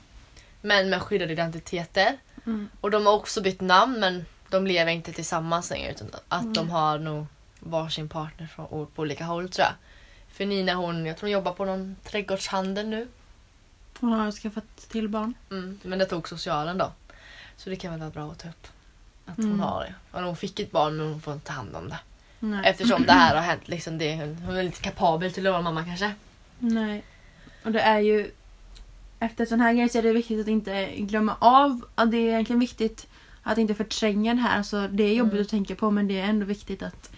Men 0.62 0.90
med 0.90 1.02
skyddade 1.02 1.34
identiteter. 1.34 2.18
Mm. 2.46 2.70
Och 2.82 2.92
de 2.92 3.06
har 3.06 3.14
också 3.14 3.42
bytt 3.42 3.62
namn 3.62 4.00
men 4.00 4.26
de 4.50 4.68
lever 4.68 4.92
inte 4.92 5.14
tillsammans 5.14 5.70
längre 5.70 5.92
utan 5.92 6.08
att 6.28 6.42
Mm. 6.42 6.54
de 6.54 6.70
har 6.70 6.98
nog 7.00 7.26
varsin 7.60 8.10
partner 8.10 8.48
från, 8.48 8.68
på 8.88 9.02
olika 9.02 9.24
håll 9.26 9.50
tror 9.50 9.66
jag. 9.68 9.74
För 10.34 10.46
Nina 10.46 10.74
hon, 10.74 11.06
jag 11.06 11.18
tror 11.18 11.28
hon 11.28 11.32
jobbar 11.34 11.54
på 11.54 11.66
någon 11.66 11.96
trädgårdshandel 12.04 12.88
nu. 12.90 13.08
Hon 14.00 14.12
har 14.14 14.32
skaffat 14.32 14.78
till 14.90 15.10
barn. 15.10 15.34
Mm, 15.52 15.80
men 15.84 16.00
det 16.00 16.06
tog 16.06 16.30
socialen 16.30 16.78
då. 16.78 16.92
Så 17.58 17.70
det 17.70 17.76
kan 17.76 17.92
väl 17.92 18.00
vara 18.00 18.10
bra 18.10 18.32
att 18.32 18.40
ta 18.40 18.50
upp. 18.50 18.68
Att 19.26 19.36
hon 19.36 19.46
Mm. 19.46 19.60
har 19.60 19.82
det. 19.84 19.94
Och 20.18 20.24
hon 20.24 20.36
fick 20.36 20.60
ett 20.60 20.72
barn 20.72 20.98
men 20.98 21.08
hon 21.08 21.22
får 21.22 21.34
inte 21.34 21.46
ta 21.48 21.54
hand 21.54 21.76
om 21.76 21.90
det. 21.90 22.00
Nej. 22.40 22.62
Eftersom 22.66 23.04
det 23.04 23.12
här 23.14 23.36
har 23.36 23.42
hänt. 23.42 23.68
Liksom 23.68 23.98
det, 23.98 24.16
hon 24.46 24.56
är 24.56 24.64
lite 24.64 24.82
kapabel 24.82 25.34
till 25.34 25.48
att 25.48 25.52
vara 25.54 25.62
mamma 25.62 25.84
kanske. 25.86 26.14
Nej. 26.60 27.04
Och 27.64 27.72
det 27.72 27.82
är 27.82 28.00
ju... 28.00 28.32
Efter 29.20 29.46
sån 29.46 29.60
här 29.62 29.74
grej 29.74 29.90
så 29.90 29.98
är 29.98 30.04
det 30.04 30.14
viktigt 30.14 30.40
att 30.42 30.48
inte 30.48 30.92
glömma 30.98 31.36
av 31.40 31.86
att 31.96 32.12
det 32.12 32.18
är 32.18 32.30
egentligen 32.30 32.60
viktigt 32.60 33.08
att 33.44 33.58
inte 33.58 33.76
förtränga 33.76 34.34
det 34.34 34.40
här. 34.42 34.58
Alltså, 34.58 34.88
det 34.88 35.04
är 35.04 35.14
jobbigt 35.14 35.34
Mm. 35.34 35.42
att 35.44 35.50
tänka 35.50 35.76
på 35.76 35.92
men 35.92 36.08
det 36.08 36.20
är 36.20 36.24
ändå 36.24 36.46
viktigt 36.46 36.84
att 36.84 37.12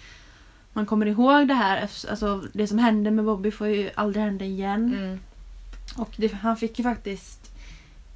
man 0.76 0.86
kommer 0.86 1.06
ihåg 1.06 1.48
det 1.48 1.54
här. 1.54 1.90
Alltså, 2.10 2.44
det 2.54 2.68
som 2.68 2.80
hände 2.80 3.12
med 3.12 3.26
Bobby 3.26 3.52
får 3.52 3.68
ju 3.68 3.90
aldrig 3.96 4.26
hända 4.26 4.46
igen. 4.46 4.94
Mm. 4.94 5.20
Och 5.96 6.14
det, 6.18 6.34
han 6.34 6.58
fick 6.58 6.80
ju 6.80 6.84
faktiskt 6.84 7.52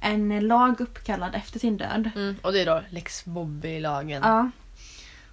en 0.00 0.48
lag 0.48 0.80
uppkallad 0.80 1.34
efter 1.34 1.58
sin 1.58 1.76
död. 1.76 2.10
Mm. 2.14 2.36
Och 2.42 2.52
det 2.52 2.60
är 2.60 2.66
då 2.66 2.82
Lex 2.90 3.24
Bobby-lagen. 3.24 4.22
Ja. 4.24 4.50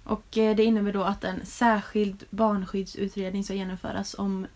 Och 0.04 0.38
eh, 0.38 0.56
det 0.56 0.64
innebär 0.64 0.92
då 0.92 1.02
att 1.02 1.24
en 1.24 1.46
särskild 1.46 2.24
barnskyddsutredning 2.30 3.44
ska 3.44 3.54
genomföras 3.54 4.14
om 4.18 4.46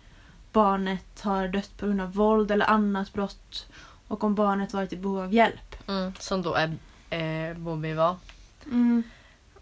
barnet 0.52 1.20
har 1.20 1.48
dött 1.48 1.76
på 1.76 1.86
grund 1.86 2.00
av 2.00 2.12
våld 2.12 2.50
eller 2.50 2.70
annat 2.70 3.12
brott 3.12 3.66
och 4.08 4.24
om 4.24 4.34
barnet 4.34 4.72
varit 4.72 4.92
i 4.92 4.96
behov 4.96 5.18
av 5.18 5.34
hjälp. 5.34 5.88
Mm. 5.88 6.12
Som 6.18 6.42
då 6.42 6.54
är, 6.54 6.76
eh, 7.50 7.56
Bobby 7.56 7.92
var. 7.92 8.16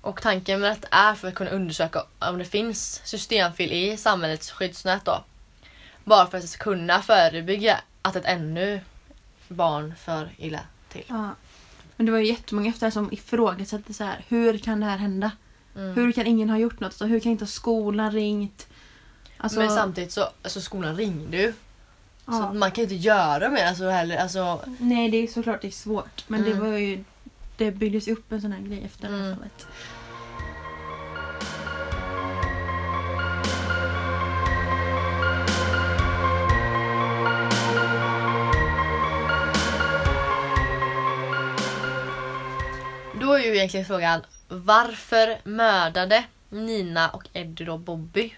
Och 0.00 0.22
tanken 0.22 0.60
med 0.60 0.70
detta 0.70 0.88
är 0.90 1.14
för 1.14 1.28
att 1.28 1.34
kunna 1.34 1.50
undersöka 1.50 2.04
om 2.18 2.38
det 2.38 2.44
finns 2.44 3.00
systemfel 3.04 3.72
i 3.72 3.96
samhällets 3.96 4.50
skyddsnät 4.50 5.04
då. 5.04 5.24
Bara 6.04 6.26
för 6.26 6.38
att 6.38 6.52
det 6.52 6.58
kunna 6.58 7.02
förebygga 7.02 7.80
att 8.02 8.16
ett 8.16 8.24
ännu 8.24 8.80
barn 9.48 9.94
för 9.98 10.30
illa 10.36 10.60
till. 10.88 11.04
Ja. 11.08 11.30
Men 11.96 12.06
det 12.06 12.12
var 12.12 12.18
ju 12.18 12.26
jättemånga 12.26 12.70
efter 12.70 12.86
det 12.86 12.92
som 12.92 13.12
ifrågasatte 13.12 13.94
så 13.94 14.04
här, 14.04 14.24
hur 14.28 14.58
kan 14.58 14.80
det 14.80 14.86
här 14.86 14.98
hända? 14.98 15.30
Mm. 15.76 15.94
Hur 15.94 16.12
kan 16.12 16.26
ingen 16.26 16.50
ha 16.50 16.58
gjort 16.58 16.80
något? 16.80 16.94
Så 16.94 17.06
hur 17.06 17.20
kan 17.20 17.32
inte 17.32 17.46
skolan 17.46 18.12
ringt? 18.12 18.66
Alltså, 19.36 19.58
Men 19.58 19.70
samtidigt 19.70 20.12
så 20.12 20.28
alltså 20.42 20.60
skolan 20.60 20.96
ringde 20.96 21.36
ju. 21.36 21.52
Så 22.24 22.32
ja. 22.32 22.52
man 22.52 22.70
kan 22.70 22.76
ju 22.76 22.82
inte 22.82 23.06
göra 23.06 23.48
mer 23.50 23.66
alltså, 23.66 23.88
heller. 23.88 24.16
Alltså, 24.16 24.60
Nej, 24.78 25.10
det 25.10 25.16
är 25.16 25.26
såklart 25.26 25.62
det 25.62 25.68
är 25.68 25.72
svårt. 25.72 26.24
Men 26.26 26.42
det 26.42 26.50
Mm. 26.50 26.70
var 26.70 26.78
ju 26.78 27.04
det 27.60 27.70
byggdes 27.70 28.08
upp 28.08 28.32
en 28.32 28.40
sån 28.40 28.52
här 28.52 28.60
grej 28.60 28.82
efter 28.84 29.08
Mm. 29.08 29.36
fallet. 29.36 29.66
då 43.20 43.32
är 43.32 43.38
ju 43.44 43.56
egentligen 43.56 43.86
frågan 43.86 44.20
varför 44.48 45.38
mördade 45.44 46.24
Nina 46.48 47.08
och 47.10 47.28
Eddie 47.32 47.64
då 47.64 47.78
Bobby? 47.78 48.34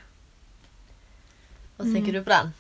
Vad 1.77 1.87
Mm. 1.87 1.95
tänker 1.97 2.13
du 2.19 2.25
på 2.25 2.31
den? 2.31 2.53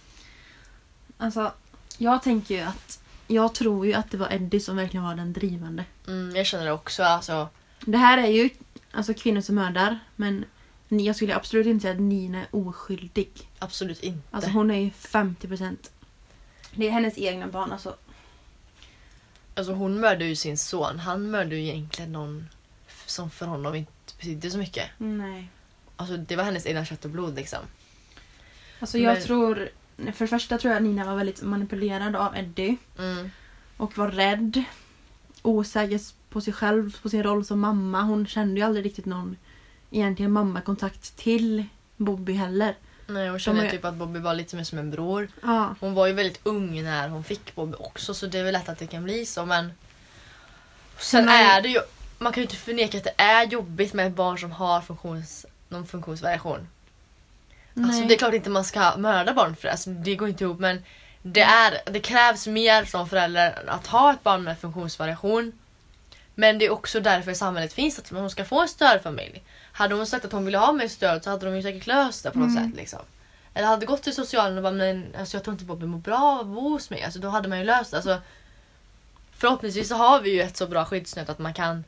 Alltså, 1.19 1.53
jag 1.99 2.23
tänker 2.23 2.55
ju 2.55 2.61
att 2.61 3.01
jag 3.27 3.55
tror 3.55 3.87
ju 3.87 3.95
att 3.95 4.11
det 4.11 4.17
var 4.17 4.33
Eddie 4.33 4.61
som 4.61 4.77
verkligen 4.77 5.05
var 5.05 5.15
den 5.15 5.33
drivande. 5.33 5.85
Mm, 6.09 6.37
jag 6.37 6.47
känner 6.47 6.65
det 6.65 6.73
också. 6.73 7.03
Alltså, 7.03 7.49
Det 7.81 7.99
här 7.99 8.19
är 8.19 8.27
ju 8.27 8.51
alltså 8.93 9.15
kvinnor 9.15 9.41
som 9.41 9.55
mördar 9.55 9.99
men 10.17 10.45
jag 10.89 11.17
skulle 11.17 11.35
absolut 11.37 11.67
inte 11.67 11.83
säga 11.83 11.95
att 11.95 12.01
Nina 12.01 12.39
är 12.41 12.47
oskyldig. 12.51 13.31
absolut 13.59 14.03
inte. 14.03 14.23
Alltså 14.31 14.51
hon 14.51 14.71
är 14.71 14.81
ju 14.81 14.91
50%. 14.91 15.77
Det 16.75 16.87
är 16.87 16.91
hennes 16.91 17.19
egna 17.19 17.47
barn 17.47 17.73
alltså. 17.73 17.97
Alltså 19.55 19.73
hon 19.73 20.01
mördade 20.01 20.25
ju 20.25 20.37
sin 20.37 20.59
son. 20.59 20.99
Han 20.99 21.31
mördade 21.31 21.57
ju 21.57 21.63
egentligen 21.69 22.13
någon 22.13 22.49
som 23.07 23.31
för 23.31 23.47
honom 23.47 23.75
inte 23.75 23.93
betydde 24.19 24.51
så 24.51 24.59
mycket. 24.59 24.87
Nej. 24.99 25.49
Alltså 25.97 26.17
det 26.17 26.37
var 26.37 26.45
hennes 26.45 26.67
egna 26.67 26.85
kött 26.85 27.05
och 27.05 27.11
blod 27.11 27.35
liksom. 27.35 27.59
Alltså 28.81 28.99
jag 28.99 29.15
Men- 29.15 29.23
tror, 29.23 29.69
för 29.97 30.25
det 30.25 30.29
första 30.29 30.59
tror 30.59 30.71
jag 30.73 30.77
att 30.77 30.83
Nina 30.89 31.05
var 31.05 31.17
väldigt 31.17 31.43
manipulerad 31.43 32.17
av 32.17 32.37
Eddie. 32.37 32.77
Mm. 32.99 33.31
Och 33.77 33.99
var 33.99 34.09
rädd. 34.09 34.63
Osäker 35.43 36.01
på 36.31 36.41
sig 36.41 36.53
själv, 36.53 36.97
på 37.03 37.09
sin 37.09 37.23
roll 37.23 37.45
som 37.45 37.61
mamma. 37.61 38.03
Hon 38.03 38.27
kände 38.27 38.61
ju 38.61 38.67
aldrig 38.67 38.85
riktigt 38.85 39.07
någon 39.07 39.37
egentligen 39.91 40.33
mammakontakt 40.33 41.17
till 41.17 41.65
Bobby 41.97 42.33
heller. 42.33 42.75
Nej, 43.07 43.29
hon 43.29 43.39
kände 43.39 43.61
De 43.63 43.67
är- 43.67 43.71
typ 43.71 43.85
att 43.85 43.95
Bobby 43.95 44.19
var 44.19 44.35
lite 44.35 44.57
mer 44.57 44.65
som 44.65 44.79
en 44.79 44.91
bror. 44.91 45.29
Ja. 45.43 45.75
Hon 45.81 45.95
var 45.95 46.07
ju 46.07 46.13
väldigt 46.13 46.41
ung 46.43 46.83
när 46.83 47.09
hon 47.09 47.25
fick 47.25 47.55
Bobby 47.55 47.75
också 47.79 48.15
så 48.15 48.27
det 48.27 48.39
är 48.39 48.45
väl 48.45 48.53
lätt 48.53 48.69
att 48.69 48.79
det 48.79 48.87
kan 48.87 49.05
bli 49.05 49.27
så 49.27 49.45
men 49.47 49.73
Sen 50.99 51.27
Nej. 51.27 51.45
är 51.45 51.63
det 51.63 51.69
ju, 51.69 51.79
man 52.19 52.33
kan 52.33 52.41
ju 52.41 52.45
inte 52.45 52.57
förneka 52.57 52.99
att 52.99 53.05
det 53.05 53.15
är 53.17 53.47
jobbigt 53.47 53.93
med 53.93 54.07
ett 54.07 54.15
barn 54.17 54.39
som 54.39 54.51
har 54.53 54.81
funktions, 54.81 55.47
någon 55.69 55.87
funktionsvariation. 55.87 56.69
Alltså 57.77 57.99
Nej. 57.99 58.07
det 58.09 58.15
är 58.15 58.19
klart 58.19 58.35
inte 58.35 58.51
man 58.51 58.65
ska 58.65 58.97
mörda 58.97 59.35
barn 59.35 59.57
för 59.57 59.63
det, 59.63 59.71
alltså, 59.71 59.91
det 59.91 60.17
går 60.17 60.29
inte 60.29 60.45
ihop 60.45 60.59
men 60.59 60.83
det, 61.23 61.41
är, 61.43 61.79
det 61.93 62.01
krävs 62.01 62.47
mer 62.47 62.85
som 62.85 63.09
förälder 63.09 63.69
att 63.71 63.87
ha 63.87 64.13
ett 64.13 64.23
barn 64.23 64.43
med 64.43 64.59
funktionsvariation. 64.59 65.53
Men 66.35 66.59
det 66.59 66.65
är 66.67 66.71
också 66.71 67.01
därför 67.01 67.35
samhället 67.35 67.73
finns, 67.73 67.99
att 67.99 68.09
hon 68.11 68.31
ska 68.31 68.45
få 68.45 68.61
en 68.61 68.69
stödfamilj. 68.69 69.43
Hade 69.73 69.95
hon 69.95 70.07
sagt 70.07 70.25
att 70.25 70.33
hon 70.33 70.45
ville 70.45 70.59
ha 70.59 70.73
mer 70.73 70.89
stöd 70.89 71.25
så 71.25 71.31
hade 71.31 71.47
de 71.47 71.57
ju 71.57 71.63
säkert 71.63 71.87
löst 71.87 72.23
det 72.25 72.31
på 72.31 72.39
något 72.39 72.51
Mm. 72.51 72.69
sätt. 72.71 72.77
Liksom. 72.77 72.99
Eller 73.55 73.67
hade 73.69 73.87
gått 73.87 74.03
till 74.03 74.15
socialen 74.15 74.57
och 74.57 74.63
bara 74.63 74.73
men 74.73 75.07
alltså, 75.19 75.37
jag 75.37 75.45
tror 75.45 75.55
inte 75.55 75.65
Bobby 75.65 75.87
mår 75.87 75.99
bra 75.99 76.19
av 76.19 76.41
att 76.41 76.47
bo 76.47 76.69
hos 76.69 76.91
mig. 76.91 77.03
Alltså, 77.03 77.19
då 77.19 77.29
hade 77.29 77.49
man 77.49 77.59
ju 77.59 77.65
löst 77.65 77.91
det. 77.91 77.97
Alltså, 77.97 78.19
förhoppningsvis 79.37 79.89
så 79.89 79.95
har 79.95 80.21
vi 80.21 80.31
ju 80.31 80.41
ett 80.43 80.57
så 80.57 80.67
bra 80.67 80.85
skyddsnät 80.85 81.29
att 81.29 81.39
man 81.39 81.55
kan 81.55 81.85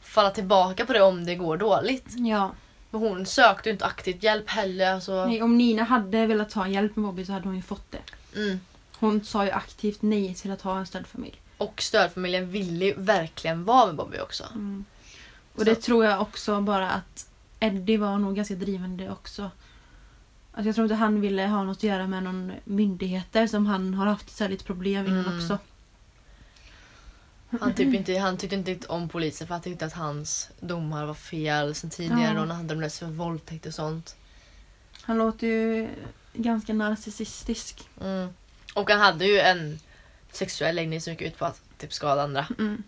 falla 0.00 0.30
tillbaka 0.30 0.86
på 0.86 0.92
det 0.92 1.02
om 1.02 1.26
det 1.26 1.34
går 1.34 1.56
dåligt. 1.56 2.06
Ja. 2.08 2.50
Men 2.90 3.00
hon 3.00 3.26
sökte 3.26 3.68
ju 3.68 3.72
inte 3.72 3.84
aktivt 3.84 4.22
hjälp 4.22 4.50
heller. 4.50 4.92
Alltså, 4.94 5.24
Nej, 5.26 5.42
om 5.42 5.58
Nina 5.58 5.82
hade 5.82 6.26
velat 6.26 6.50
ta 6.50 6.66
hjälp 6.68 6.96
med 6.96 7.04
Bobby 7.04 7.24
så 7.24 7.32
hade 7.32 7.48
hon 7.48 7.56
ju 7.56 7.62
fått 7.62 7.90
det. 7.92 7.98
mm. 8.40 8.60
Hon 9.00 9.24
sa 9.24 9.44
ju 9.44 9.50
aktivt 9.50 10.02
nej 10.02 10.34
till 10.34 10.50
att 10.50 10.62
ha 10.62 10.78
en 10.78 10.86
stödfamilj. 10.86 11.40
Och 11.58 11.82
stödfamiljen 11.82 12.50
ville 12.50 12.84
ju 12.84 12.94
verkligen 12.94 13.64
vara 13.64 13.86
med 13.86 13.94
Bobby 13.96 14.18
också. 14.18 14.44
Mm. 14.54 14.84
Och 15.54 15.64
det 15.64 15.74
tror 15.74 16.04
jag 16.04 16.20
också 16.20 16.60
bara 16.60 16.90
att 16.90 17.28
Eddie 17.60 17.96
var 17.96 18.18
nog 18.18 18.36
ganska 18.36 18.54
drivande 18.54 19.10
också. 19.10 19.50
Alltså 20.52 20.68
jag 20.68 20.74
tror 20.74 20.84
inte 20.84 20.94
han 20.94 21.20
ville 21.20 21.46
ha 21.46 21.62
något 21.64 21.76
att 21.76 21.82
göra 21.82 22.06
med 22.06 22.22
någon 22.22 22.52
myndigheter 22.64 23.46
som 23.46 23.66
han 23.66 23.94
har 23.94 24.06
haft 24.06 24.36
så 24.36 24.48
lite 24.48 24.64
problem 24.64 25.06
innan 25.06 25.24
Mm. 25.24 25.36
också. 25.36 25.58
Han, 27.60 27.74
typ 27.74 27.94
inte, 27.94 28.18
han 28.18 28.36
tyckte 28.36 28.56
inte 28.56 28.86
om 28.86 29.08
polisen 29.08 29.46
för 29.46 29.54
han 29.54 29.62
tyckte 29.62 29.86
att 29.86 29.92
hans 29.92 30.50
domar 30.60 31.06
var 31.06 31.14
fel 31.14 31.74
sen 31.74 31.90
tidigare 31.90 32.34
Ja. 32.34 32.44
när 32.44 32.54
han 32.54 32.66
dömdes 32.66 32.98
för 32.98 33.06
våldtäkt 33.06 33.66
och 33.66 33.74
sånt. 33.74 34.16
Han 35.02 35.18
låter 35.18 35.46
ju 35.46 35.88
ganska 36.34 36.72
narcissistisk. 36.72 37.88
Mm. 38.00 38.28
Och 38.74 38.90
han 38.90 39.00
hade 39.00 39.24
ju 39.26 39.38
en 39.38 39.80
sexuell 40.32 40.74
läggning 40.74 41.00
som 41.00 41.12
gick 41.12 41.22
ut 41.22 41.38
på 41.38 41.44
att 41.44 41.60
typ 41.78 41.92
skada 41.92 42.22
andra. 42.22 42.46
Mm. 42.58 42.82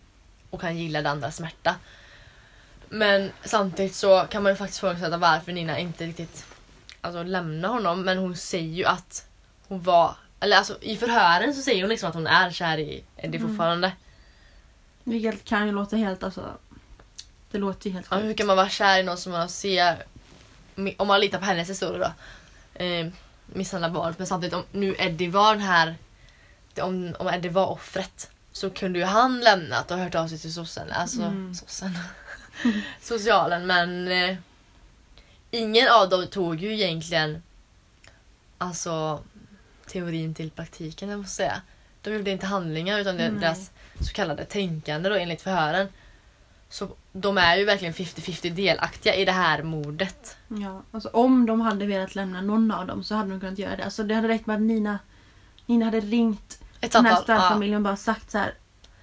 Och 0.50 0.62
han 0.62 0.78
gillade 0.78 1.10
andras 1.10 1.36
smärta. 1.36 1.76
Men 2.88 3.30
samtidigt 3.44 3.94
så 3.94 4.26
kan 4.30 4.42
man 4.42 4.52
ju 4.52 4.56
faktiskt 4.56 4.78
ifrågasätta 4.78 5.16
varför 5.16 5.52
Nina 5.52 5.78
inte 5.78 6.06
riktigt 6.06 6.46
alltså, 7.00 7.22
lämnar 7.22 7.68
honom. 7.68 8.02
Men 8.02 8.18
hon 8.18 8.36
säger 8.36 8.74
ju 8.74 8.84
att 8.84 9.26
hon 9.68 9.82
var... 9.82 10.14
Eller 10.40 10.56
alltså 10.56 10.78
i 10.80 10.96
förhören 10.96 11.54
så 11.54 11.62
säger 11.62 11.82
hon 11.82 11.88
liksom 11.88 12.08
att 12.08 12.14
hon 12.14 12.26
är 12.26 12.50
kär 12.50 12.78
i 12.78 13.04
Eddie 13.16 13.38
Mm. 13.38 13.48
fortfarande. 13.48 13.92
Vilket 15.04 15.44
kan 15.44 15.66
ju 15.66 15.72
låta 15.72 15.96
helt 15.96 16.22
alltså... 16.22 16.58
Det 17.50 17.58
låter 17.58 17.86
ju 17.86 17.92
helt 17.94 18.06
Ja, 18.10 18.16
hur 18.16 18.34
kan 18.34 18.46
man 18.46 18.56
vara 18.56 18.68
kär 18.68 19.00
i 19.00 19.02
någon 19.02 19.18
som 19.18 19.32
man 19.32 19.48
ser... 19.48 20.04
Om 20.96 21.08
man 21.08 21.20
litar 21.20 21.38
på 21.38 21.44
hennes 21.44 21.70
historia 21.70 21.98
då. 21.98 22.84
Eh, 22.84 23.06
misshandla 23.54 23.90
barn. 23.90 24.14
Men 24.18 24.26
samtidigt 24.26 24.54
om 24.54 24.64
nu 24.72 24.94
Eddie 24.98 25.28
var 25.28 25.52
den 25.54 25.62
här... 25.62 25.96
Om, 26.80 27.14
om 27.18 27.28
Eddie 27.28 27.48
var 27.48 27.66
offret. 27.66 28.30
Så 28.52 28.70
kunde 28.70 28.98
ju 28.98 29.04
han 29.04 29.40
lämnat 29.40 29.90
och 29.90 29.98
hört 29.98 30.14
av 30.14 30.28
sig 30.28 30.38
till 30.38 30.52
sossen. 30.54 30.92
Alltså 30.92 31.22
Mm. 31.22 31.54
sossen. 31.54 31.98
Socialen 33.00 33.66
men... 33.66 34.08
Eh, 34.08 34.36
ingen 35.50 35.88
av 35.88 36.08
dem 36.08 36.26
tog 36.26 36.60
ju 36.60 36.72
egentligen... 36.74 37.42
Alltså 38.58 39.22
teorin 39.86 40.34
till 40.34 40.50
praktiken 40.50 41.08
jag 41.08 41.18
måste 41.18 41.34
säga. 41.34 41.62
De 42.02 42.14
gjorde 42.14 42.30
inte 42.30 42.46
handlingar 42.46 42.98
utan 42.98 43.16
Nej. 43.16 43.30
deras 43.30 43.70
så 44.00 44.12
kallade 44.12 44.44
tänkande 44.44 45.08
då 45.08 45.14
enligt 45.14 45.42
förhören. 45.42 45.88
Så 46.68 46.96
de 47.12 47.38
är 47.38 47.56
ju 47.56 47.64
verkligen 47.64 47.94
50-50 47.94 48.50
delaktiga 48.50 49.14
i 49.14 49.24
det 49.24 49.32
här 49.32 49.62
mordet. 49.62 50.36
Ja, 50.48 50.82
alltså 50.92 51.08
om 51.08 51.46
de 51.46 51.60
hade 51.60 51.86
velat 51.86 52.14
lämna 52.14 52.40
någon 52.40 52.70
av 52.70 52.86
dem 52.86 53.04
så 53.04 53.14
hade 53.14 53.30
de 53.30 53.40
kunnat 53.40 53.58
göra 53.58 53.76
det. 53.76 53.84
Alltså 53.84 54.02
det 54.02 54.14
hade 54.14 54.28
räckt 54.28 54.46
med 54.46 54.56
att 54.56 54.62
Nina, 54.62 54.98
Nina 55.66 55.84
hade 55.84 56.00
ringt 56.00 56.58
Ett 56.80 56.92
den 56.92 57.04
här 57.06 57.16
samtal. 57.16 57.34
Ja. 57.34 57.40
stödfamiljen 57.40 57.76
och 57.76 57.82
bara 57.82 57.96
sagt 57.96 58.30
så 58.30 58.38
här. 58.38 58.54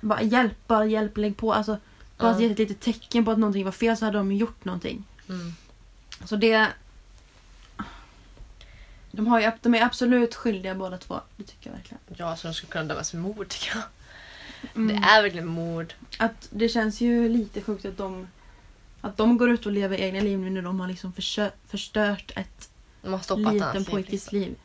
Bara 0.01 0.21
hjälp, 0.21 0.67
bara 0.67 0.85
hjälp, 0.85 1.17
lägg 1.17 1.37
på. 1.37 1.53
Alltså 1.53 1.77
bara 2.17 2.31
Ja. 2.31 2.41
gett 2.41 2.51
ett 2.51 2.59
litet 2.59 2.79
tecken 2.79 3.25
på 3.25 3.31
att 3.31 3.37
någonting 3.37 3.65
var 3.65 3.71
fel 3.71 3.97
så 3.97 4.05
hade 4.05 4.17
de 4.17 4.31
gjort 4.31 4.65
någonting. 4.65 5.03
Mm. 5.29 5.53
Så 6.25 6.35
det... 6.35 6.67
De, 9.11 9.27
har 9.27 9.39
ju, 9.39 9.51
de 9.61 9.75
är 9.75 9.81
absolut 9.85 10.35
skyldiga 10.35 10.75
båda 10.75 10.97
två. 10.97 11.19
Det 11.37 11.43
tycker 11.43 11.69
jag 11.69 11.77
verkligen. 11.77 11.99
Ja, 12.07 12.35
så 12.35 12.47
de 12.47 12.53
skulle 12.53 12.71
kunna 12.71 12.83
dömas 12.83 13.11
för 13.11 13.17
mord 13.17 13.47
tycker 13.49 13.75
jag. 13.75 13.83
Mm. 14.75 14.87
Det 14.87 15.07
är 15.07 15.21
verkligen 15.21 15.47
mord. 15.47 15.93
Att 16.17 16.47
det 16.49 16.69
känns 16.69 17.01
ju 17.01 17.29
lite 17.29 17.61
sjukt 17.61 17.85
att 17.85 17.97
de, 17.97 18.27
att 19.01 19.17
de 19.17 19.37
går 19.37 19.49
ut 19.49 19.65
och 19.65 19.71
lever 19.71 19.97
egna 19.97 20.19
liv 20.19 20.39
nu 20.39 20.49
när 20.49 20.61
de 20.61 20.79
har 20.79 20.87
liksom 20.87 21.13
förstört 21.67 22.31
ett 22.35 22.69
De 23.01 23.13
har 23.13 23.19
stoppat 23.19 23.53
liten 23.53 23.69
hans 23.69 23.87
pojkes 23.87 24.11
liksom. 24.11 24.39
liv. 24.39 24.55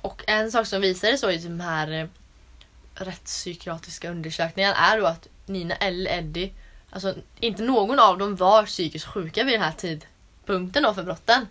Och 0.00 0.24
en 0.26 0.52
sak 0.52 0.66
som 0.66 0.80
visade 0.80 1.18
så 1.18 1.30
i 1.30 1.38
de 1.38 1.60
här 1.60 1.92
eh, 1.92 2.08
rättspsykiatriska 2.94 4.10
undersökningarna 4.10 4.74
är 4.74 5.00
då 5.00 5.06
att 5.06 5.28
Nina 5.46 5.74
eller 5.74 6.10
Eddie, 6.10 6.52
alltså 6.90 7.14
inte 7.40 7.62
någon 7.62 7.98
av 7.98 8.18
dem 8.18 8.36
var 8.36 8.66
psykiskt 8.66 9.06
sjuka 9.06 9.44
vid 9.44 9.54
den 9.54 9.62
här 9.62 9.72
tidpunkten 9.72 10.82
då 10.82 10.94
för 10.94 11.02
brotten. 11.02 11.46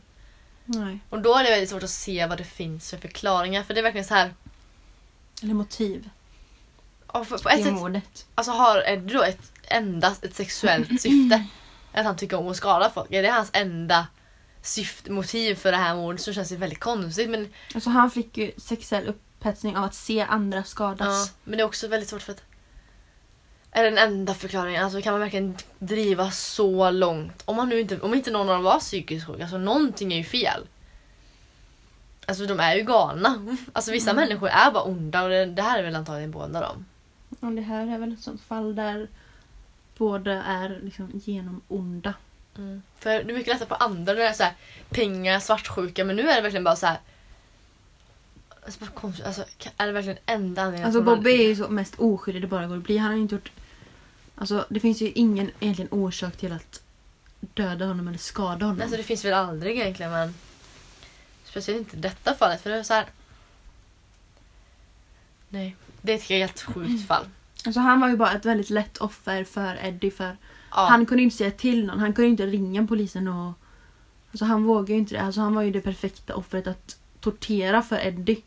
Nej. 0.65 0.99
Och 1.09 1.21
då 1.21 1.35
är 1.35 1.43
det 1.43 1.49
väldigt 1.49 1.69
svårt 1.69 1.83
att 1.83 1.89
se 1.89 2.25
vad 2.25 2.37
det 2.37 2.43
finns 2.43 2.89
för 2.89 2.97
förklaringar 2.97 3.63
för 3.63 3.73
det 3.73 3.79
är 3.79 3.83
verkligen 3.83 4.07
så 4.07 4.13
här. 4.13 4.33
Eller 5.43 5.53
motiv 5.53 6.09
ja, 7.13 7.23
för, 7.23 7.37
på 7.37 7.49
ett 7.49 7.63
sätt 7.63 7.73
mordet. 7.73 8.25
alltså 8.35 8.51
har 8.51 8.83
Eddie 8.89 9.13
då 9.13 9.23
ett 9.23 9.51
endast 9.63 10.23
ett 10.23 10.35
sexuellt 10.35 11.01
syfte. 11.01 11.45
Att 11.93 12.05
han 12.05 12.17
tycker 12.17 12.37
om 12.39 12.47
att 12.47 12.57
skada 12.57 12.89
folk. 12.89 13.11
Är 13.11 13.23
det 13.23 13.29
hans 13.29 13.49
enda 13.53 14.07
syfte, 14.61 15.11
motiv 15.11 15.55
för 15.55 15.71
det 15.71 15.77
här 15.77 15.95
mordet 15.95 16.21
så 16.21 16.33
känns 16.33 16.49
det 16.49 16.55
väldigt 16.55 16.79
konstigt. 16.79 17.29
Men 17.29 17.53
Alltså 17.75 17.89
han 17.89 18.11
fick 18.11 18.37
ju 18.37 18.51
sexuell 18.57 19.07
upphetsning 19.07 19.77
av 19.77 19.83
att 19.83 19.95
se 19.95 20.21
andra 20.21 20.63
skadas. 20.63 21.27
Ja, 21.27 21.33
men 21.43 21.57
det 21.57 21.63
är 21.63 21.65
också 21.65 21.87
väldigt 21.87 22.09
svårt 22.09 22.21
för 22.21 22.31
att... 22.31 22.43
Är 23.71 23.83
det 23.83 23.89
den 23.89 23.97
enda 23.97 24.33
förklaringen? 24.33 24.83
Alltså 24.83 25.01
kan 25.01 25.13
man 25.13 25.19
verkligen 25.21 25.57
driva 25.79 26.31
så 26.31 26.89
långt? 26.91 27.41
Om, 27.45 27.55
man 27.55 27.69
nu 27.69 27.79
inte, 27.79 27.99
om 27.99 28.13
inte 28.13 28.31
någon 28.31 28.49
av 28.49 28.55
dem 28.55 28.63
var 28.63 28.79
psykiskt 28.79 29.27
sjuk, 29.27 29.41
alltså 29.41 29.57
någonting 29.57 30.13
är 30.13 30.17
ju 30.17 30.23
fel. 30.23 30.67
Alltså 32.25 32.45
de 32.45 32.59
är 32.59 32.75
ju 32.75 32.83
galna. 32.83 33.57
Alltså 33.73 33.91
vissa 33.91 34.11
Mm. 34.11 34.23
människor 34.23 34.49
är 34.49 34.71
bara 34.71 34.83
onda 34.83 35.23
och 35.23 35.29
det, 35.29 35.45
det 35.45 35.61
här 35.61 35.79
är 35.79 35.83
väl 35.83 35.95
antagligen 35.95 36.31
båda 36.31 36.59
dem. 36.61 36.85
Och 37.39 37.51
det 37.51 37.61
här 37.61 37.87
är 37.87 37.97
väl 37.97 38.13
ett 38.13 38.21
sånt 38.21 38.41
fall 38.41 38.75
där 38.75 39.07
båda 39.97 40.43
är 40.43 40.79
liksom 40.83 41.21
genom 41.25 41.61
onda. 41.67 42.13
Mm. 42.57 42.81
För 42.99 43.09
det 43.09 43.31
är 43.31 43.33
mycket 43.33 43.53
lättare 43.53 43.69
på 43.69 43.75
andra 43.75 44.13
när 44.13 44.19
det 44.19 44.27
är 44.27 44.33
så 44.33 44.43
här, 44.43 44.53
pengar, 44.89 45.39
svartsjuka 45.39 46.05
men 46.05 46.15
nu 46.15 46.29
är 46.29 46.35
det 46.35 46.41
verkligen 46.41 46.63
bara 46.63 46.75
så 46.75 46.85
här. 46.85 46.99
Alltså, 48.65 48.85
konstigt. 48.85 49.25
alltså, 49.25 49.45
är 49.77 49.87
det 49.87 49.91
verkligen 49.91 50.17
enda 50.25 50.61
anledningen 50.61 50.85
Alltså 50.85 51.01
Bobby 51.01 51.31
är 51.31 51.47
ju 51.47 51.55
så 51.55 51.69
mest 51.69 51.95
oskyldig 51.97 52.41
det 52.41 52.47
bara 52.47 52.67
går 52.67 52.77
att 52.77 52.83
bli. 52.83 52.97
Han 52.97 53.11
har 53.11 53.17
inte 53.17 53.35
gjort... 53.35 53.51
Alltså 54.35 54.65
det 54.69 54.79
finns 54.79 55.01
ju 55.01 55.11
ingen 55.15 55.51
egentligen 55.59 55.91
orsak 55.91 56.37
till 56.37 56.53
att 56.53 56.81
döda 57.39 57.85
honom 57.85 58.07
eller 58.07 58.17
skada 58.17 58.65
honom. 58.65 58.81
Alltså 58.81 58.97
det 58.97 59.03
finns 59.03 59.25
väl 59.25 59.33
aldrig 59.33 59.79
egentligen 59.79 60.11
men 60.11 60.33
speciellt 61.45 61.79
inte 61.79 61.97
i 61.97 61.99
detta 61.99 62.33
fallet 62.33 62.61
för 62.61 62.69
det 62.69 62.75
är 62.75 62.83
så 62.83 62.93
här. 62.93 63.05
Nej, 65.49 65.75
det 66.01 66.11
är 66.11 66.15
ett 66.15 66.23
helt 66.23 66.61
sjukt 66.61 67.07
fall. 67.07 67.25
Alltså 67.65 67.79
han 67.79 67.99
var 68.01 68.09
ju 68.09 68.17
bara 68.17 68.31
ett 68.33 68.45
väldigt 68.45 68.69
lätt 68.69 68.97
offer 68.97 69.43
för 69.43 69.79
Eddie 69.85 70.11
för 70.11 70.37
Ja. 70.71 70.85
han 70.89 71.05
kunde 71.05 71.23
inte 71.23 71.35
säga 71.37 71.51
till 71.51 71.85
någon. 71.85 71.99
Han 71.99 72.13
kunde 72.13 72.29
inte 72.29 72.45
ringa 72.45 72.87
polisen 72.87 73.27
och... 73.27 73.53
Alltså 74.31 74.45
han 74.45 74.63
vågade 74.63 74.91
ju 74.91 74.97
inte 74.97 75.13
det. 75.15 75.21
Alltså 75.21 75.41
han 75.41 75.55
var 75.55 75.61
ju 75.61 75.71
det 75.71 75.81
perfekta 75.81 76.35
offret 76.35 76.67
att 76.67 76.97
tortera 77.19 77.81
för 77.81 78.07
Eddie. 78.07 78.41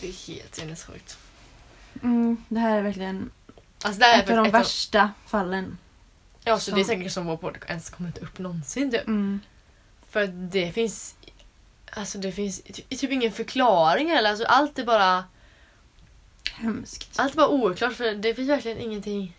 Det 0.00 0.08
är 0.08 0.26
helt 0.28 0.54
sinnessjukt. 0.54 1.18
Mm, 2.02 2.36
det 2.48 2.60
här 2.60 2.78
är 2.78 2.82
verkligen 2.82 3.30
Alltså 3.84 4.00
det 4.00 4.06
här 4.06 4.18
är 4.18 4.22
ett 4.22 4.30
av 4.30 4.36
de 4.36 4.46
ett 4.48 4.54
av- 4.54 4.60
värsta 4.60 5.10
fallen. 5.26 5.78
Ja, 6.44 6.58
så 6.58 6.70
det 6.70 6.80
är 6.80 6.84
som- 6.84 6.94
säkert 6.94 7.12
som 7.12 7.26
vår 7.26 7.36
podd 7.36 7.56
ens 7.68 7.90
kommer 7.90 8.08
inte 8.08 8.20
upp 8.20 8.38
någonsin 8.38 8.90
typ. 8.90 9.06
Mm. 9.06 9.40
För 10.10 10.26
det 10.26 10.72
finns 10.72 11.14
Alltså 11.90 12.18
det 12.18 12.32
finns 12.32 12.62
ty- 12.62 12.96
typ 12.96 13.10
ingen 13.10 13.32
förklaring 13.32 14.08
heller. 14.10 14.30
Alltså 14.30 14.44
allt 14.44 14.78
är 14.78 14.84
bara 14.84 15.24
Hemskt. 16.54 17.18
Allt 17.18 17.34
bara 17.34 17.48
oklart 17.48 17.92
för 17.92 18.14
det 18.14 18.34
finns 18.34 18.48
verkligen 18.48 18.78
ingenting 18.78 19.36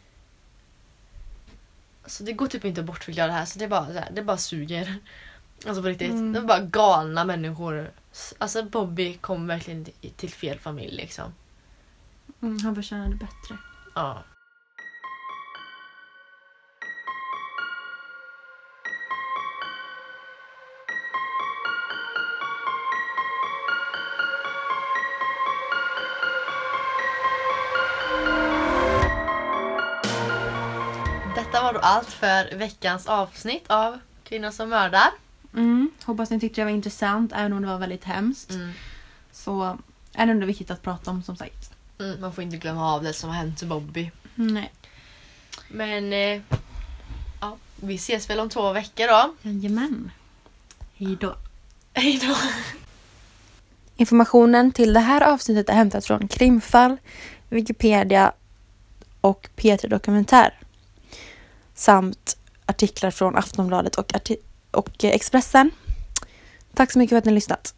Alltså 2.03 2.23
det 2.23 2.33
går 2.33 2.47
typ 2.47 2.65
inte 2.65 2.81
att 2.81 2.87
bortförklara 2.87 3.27
det 3.27 3.33
här 3.33 3.45
så 3.45 3.59
det 3.59 3.65
är 3.65 3.69
bara, 3.69 3.85
så 3.85 3.93
här, 3.93 4.11
det 4.11 4.21
bara 4.23 4.37
suger. 4.37 4.95
Alltså 5.65 5.81
på 5.81 5.87
riktigt. 5.87 6.09
Mm. 6.11 6.33
Det 6.33 6.39
är 6.39 6.43
bara 6.43 6.59
galna 6.59 7.25
människor. 7.25 7.91
Alltså 8.37 8.63
Bobby 8.63 9.13
kom 9.17 9.47
verkligen 9.47 9.85
till- 9.85 10.11
till 10.11 10.29
fel 10.29 10.59
familj 10.59 10.95
liksom. 10.95 11.33
Mm, 12.41 12.59
han 12.63 12.75
förtjänade 12.75 13.15
bättre. 13.15 13.57
Ja. 13.95 14.23
Var 31.79 31.81
då 31.81 31.87
allt 31.87 32.11
för 32.11 32.55
veckans 32.55 33.07
avsnitt 33.07 33.63
av 33.67 33.99
Kvinnor 34.23 34.51
som 34.51 34.69
mördar. 34.69 35.09
Mm, 35.53 35.91
hoppas 36.03 36.29
ni 36.29 36.39
tyckte 36.39 36.61
det 36.61 36.65
var 36.65 36.71
intressant 36.71 37.31
även 37.35 37.53
om 37.53 37.61
det 37.61 37.67
var 37.67 37.77
väldigt 37.77 38.03
hemskt. 38.03 38.51
Mm. 38.51 38.71
Så 39.31 39.77
är 40.13 40.25
det 40.25 40.31
ändå 40.31 40.45
viktigt 40.45 40.71
att 40.71 40.81
prata 40.81 41.11
om 41.11 41.23
som 41.23 41.35
sagt. 41.35 41.71
Mm, 41.99 42.21
man 42.21 42.33
får 42.33 42.43
inte 42.43 42.57
glömma 42.57 42.93
av 42.93 43.03
det 43.03 43.13
som 43.13 43.29
har 43.29 43.37
hänt 43.37 43.63
Bobby. 43.63 44.11
Nej. 44.35 44.71
Men 45.69 46.13
eh, 46.13 46.41
ja, 47.41 47.57
vi 47.75 47.95
ses 47.95 48.29
väl 48.29 48.39
om 48.39 48.49
två 48.49 48.73
veckor 48.73 49.07
då. 49.07 49.33
Jajamän. 49.41 50.11
Hej 50.95 51.17
då. 51.19 51.35
Hej 51.93 52.19
då! 52.27 52.35
Informationen 53.95 54.71
till 54.71 54.93
det 54.93 54.99
här 54.99 55.21
avsnittet 55.21 55.69
är 55.69 55.73
hämtat 55.73 56.05
från 56.05 56.27
Krimfall, 56.27 56.97
Wikipedia 57.49 58.31
och 59.21 59.49
P3 59.55 59.87
Dokumentär. 59.87 60.59
Samt 61.79 62.37
artiklar 62.65 63.11
från 63.11 63.35
Aftonbladet 63.35 63.95
och, 63.95 64.11
arti- 64.11 64.39
och 64.71 65.03
eh, 65.03 65.11
Expressen. 65.11 65.71
Tack 66.73 66.91
så 66.91 66.99
mycket 66.99 67.09
för 67.09 67.17
att 67.17 67.25
ni 67.25 67.31
har 67.31 67.35
lyssnat. 67.35 67.73